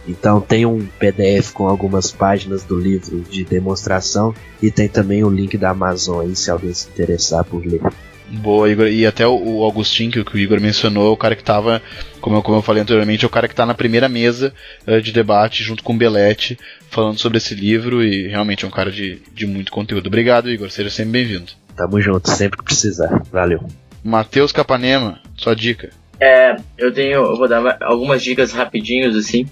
[0.07, 5.29] então tem um PDF com algumas páginas do livro de demonstração e tem também o
[5.29, 7.81] link da Amazon aí se alguém se interessar por ler.
[8.29, 8.87] Boa, Igor.
[8.87, 11.81] E até o Augustinho, que o Igor mencionou, o cara que estava,
[12.19, 14.53] como eu, como eu falei anteriormente, é o cara que está na primeira mesa
[14.87, 16.57] uh, de debate junto com o Belete,
[16.89, 20.07] falando sobre esse livro e realmente é um cara de, de muito conteúdo.
[20.07, 20.71] Obrigado, Igor.
[20.71, 21.51] Seja sempre bem-vindo.
[21.75, 23.21] Tamo junto, sempre que precisar.
[23.31, 23.63] Valeu.
[24.03, 25.89] Matheus Capanema, sua dica.
[26.19, 29.45] É, eu tenho, eu vou dar algumas dicas rapidinhos assim.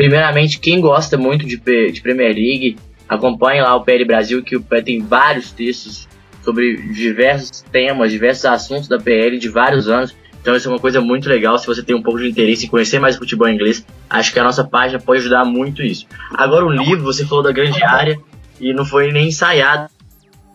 [0.00, 5.02] Primeiramente, quem gosta muito de, de Premier League, acompanhe lá o PL Brasil, que tem
[5.02, 6.08] vários textos
[6.42, 10.16] sobre diversos temas, diversos assuntos da PL de vários anos.
[10.40, 11.58] Então isso é uma coisa muito legal.
[11.58, 14.42] Se você tem um pouco de interesse em conhecer mais futebol inglês, acho que a
[14.42, 16.06] nossa página pode ajudar muito isso.
[16.32, 18.18] Agora o livro, você falou da grande área
[18.58, 19.90] e não foi nem ensaiado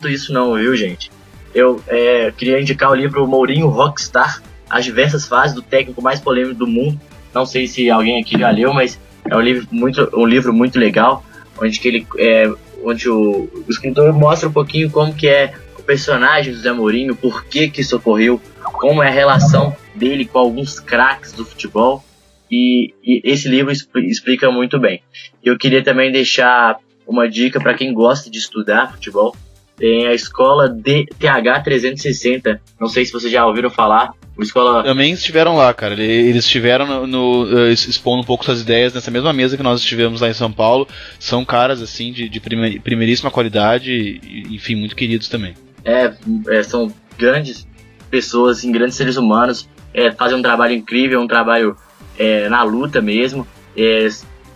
[0.05, 1.11] isso não, viu gente?
[1.53, 6.55] Eu é, queria indicar o livro Mourinho Rockstar, as diversas fases do técnico mais polêmico
[6.55, 6.99] do mundo.
[7.31, 10.79] Não sei se alguém aqui já leu, mas é um livro muito, um livro muito
[10.79, 11.23] legal,
[11.61, 12.51] onde que ele, é,
[12.83, 17.15] onde o, o escritor mostra um pouquinho como que é o personagem do Zé Mourinho,
[17.15, 22.03] por que que isso ocorreu, como é a relação dele com alguns craques do futebol.
[22.51, 25.01] E, e esse livro explica muito bem.
[25.43, 29.35] Eu queria também deixar uma dica para quem gosta de estudar futebol.
[29.75, 32.61] Tem a escola DTH 360.
[32.79, 34.11] Não sei se vocês já ouviram falar.
[34.37, 34.83] O escola...
[34.83, 36.01] Também estiveram lá, cara.
[36.01, 39.79] Eles estiveram no, no, eh, expondo um pouco suas ideias nessa mesma mesa que nós
[39.79, 40.87] estivemos lá em São Paulo.
[41.17, 45.53] São caras, assim, de, de primeiríssima qualidade e, enfim, muito queridos também.
[45.85, 46.13] É,
[46.49, 47.65] é, são grandes
[48.09, 49.69] pessoas, assim, grandes seres humanos.
[49.93, 51.77] É, fazem um trabalho incrível, um trabalho
[52.19, 53.47] é, na luta mesmo.
[53.77, 54.09] É,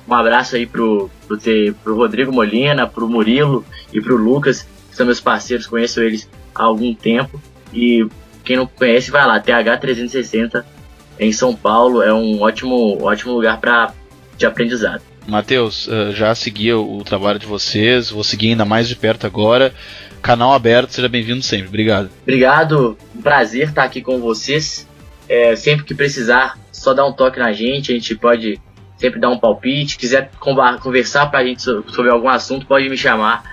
[0.05, 3.63] um abraço aí pro, pro, ter, pro Rodrigo Molina, pro Murilo
[3.93, 7.41] e pro Lucas, que são meus parceiros, conheço eles há algum tempo.
[7.73, 8.05] E
[8.49, 10.65] quem não conhece, vai lá, TH360
[11.19, 13.93] em São Paulo, é um ótimo, ótimo lugar para
[14.35, 15.03] de aprendizado.
[15.27, 19.71] Matheus, eh, já segui o trabalho de vocês, vou seguir ainda mais de perto agora.
[20.19, 21.67] Canal aberto, seja bem-vindo sempre.
[21.67, 22.09] Obrigado.
[22.23, 24.87] Obrigado, um prazer estar aqui com vocês.
[25.27, 28.59] É, sempre que precisar, só dá um toque na gente, a gente pode
[28.97, 29.95] sempre dar um palpite.
[29.95, 33.43] Quiser conversar para a gente sobre algum assunto, pode me chamar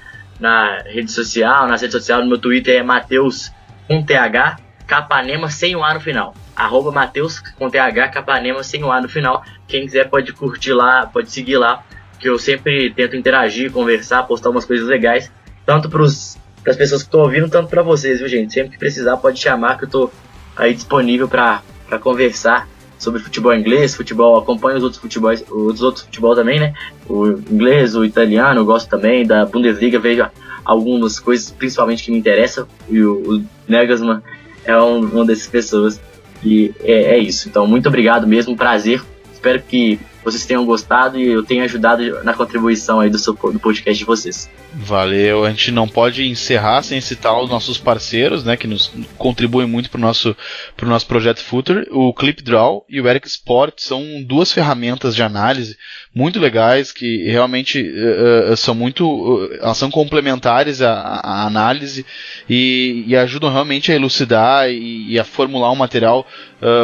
[0.41, 3.53] na rede social, na rede social, no meu Twitter é Mateus
[3.87, 6.35] com TH, Capanema sem o A no final.
[6.55, 9.45] Arroba Mateus com TH Capanema sem o A no final.
[9.67, 11.85] Quem quiser pode curtir lá, pode seguir lá,
[12.19, 15.31] que eu sempre tento interagir, conversar, postar umas coisas legais,
[15.65, 16.39] tanto para as
[16.77, 18.53] pessoas que estão ouvindo, tanto para vocês, viu gente?
[18.53, 20.13] Sempre que precisar pode chamar que eu estou
[20.57, 21.63] aí disponível para
[22.01, 22.69] conversar
[22.99, 26.73] sobre futebol inglês, futebol, acompanho os outros futebols, os outros futebol também, né?
[27.09, 30.27] O inglês, o italiano, eu gosto também da Bundesliga, vejo
[30.65, 34.23] algumas coisas principalmente que me interessam e o, o Negasman
[34.67, 36.01] é um, uma dessas pessoas.
[36.43, 37.49] E é, é, isso.
[37.49, 39.03] Então, muito obrigado mesmo, prazer.
[39.33, 43.61] Espero que vocês tenham gostado e eu tenha ajudado na contribuição aí do, seu, do
[43.61, 44.51] podcast de vocês.
[44.75, 49.69] Valeu, a gente não pode encerrar sem citar os nossos parceiros, né, que nos contribuem
[49.69, 50.37] muito para o nosso,
[50.77, 51.87] pro nosso projeto Footer.
[51.93, 55.79] O ClipDraw e o Eric Sport são duas ferramentas de análise
[56.17, 60.91] muito legais que realmente uh, uh, são muito, uh, elas são complementares à,
[61.23, 62.07] à análise
[62.49, 66.27] e, e, ajudam realmente a elucidar e, e a formular um material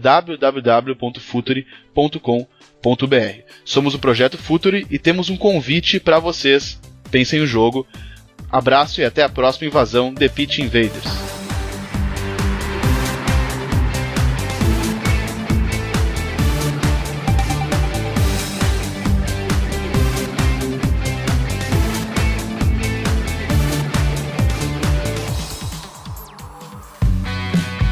[2.81, 6.79] www.futuri.com.br Somos o Projeto Futuri e temos um convite para vocês.
[7.09, 7.85] Pensem o jogo.
[8.51, 11.31] Abraço e até a próxima invasão The Pitch Invaders.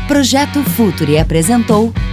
[0.08, 1.94] Projeto Futuri apresentou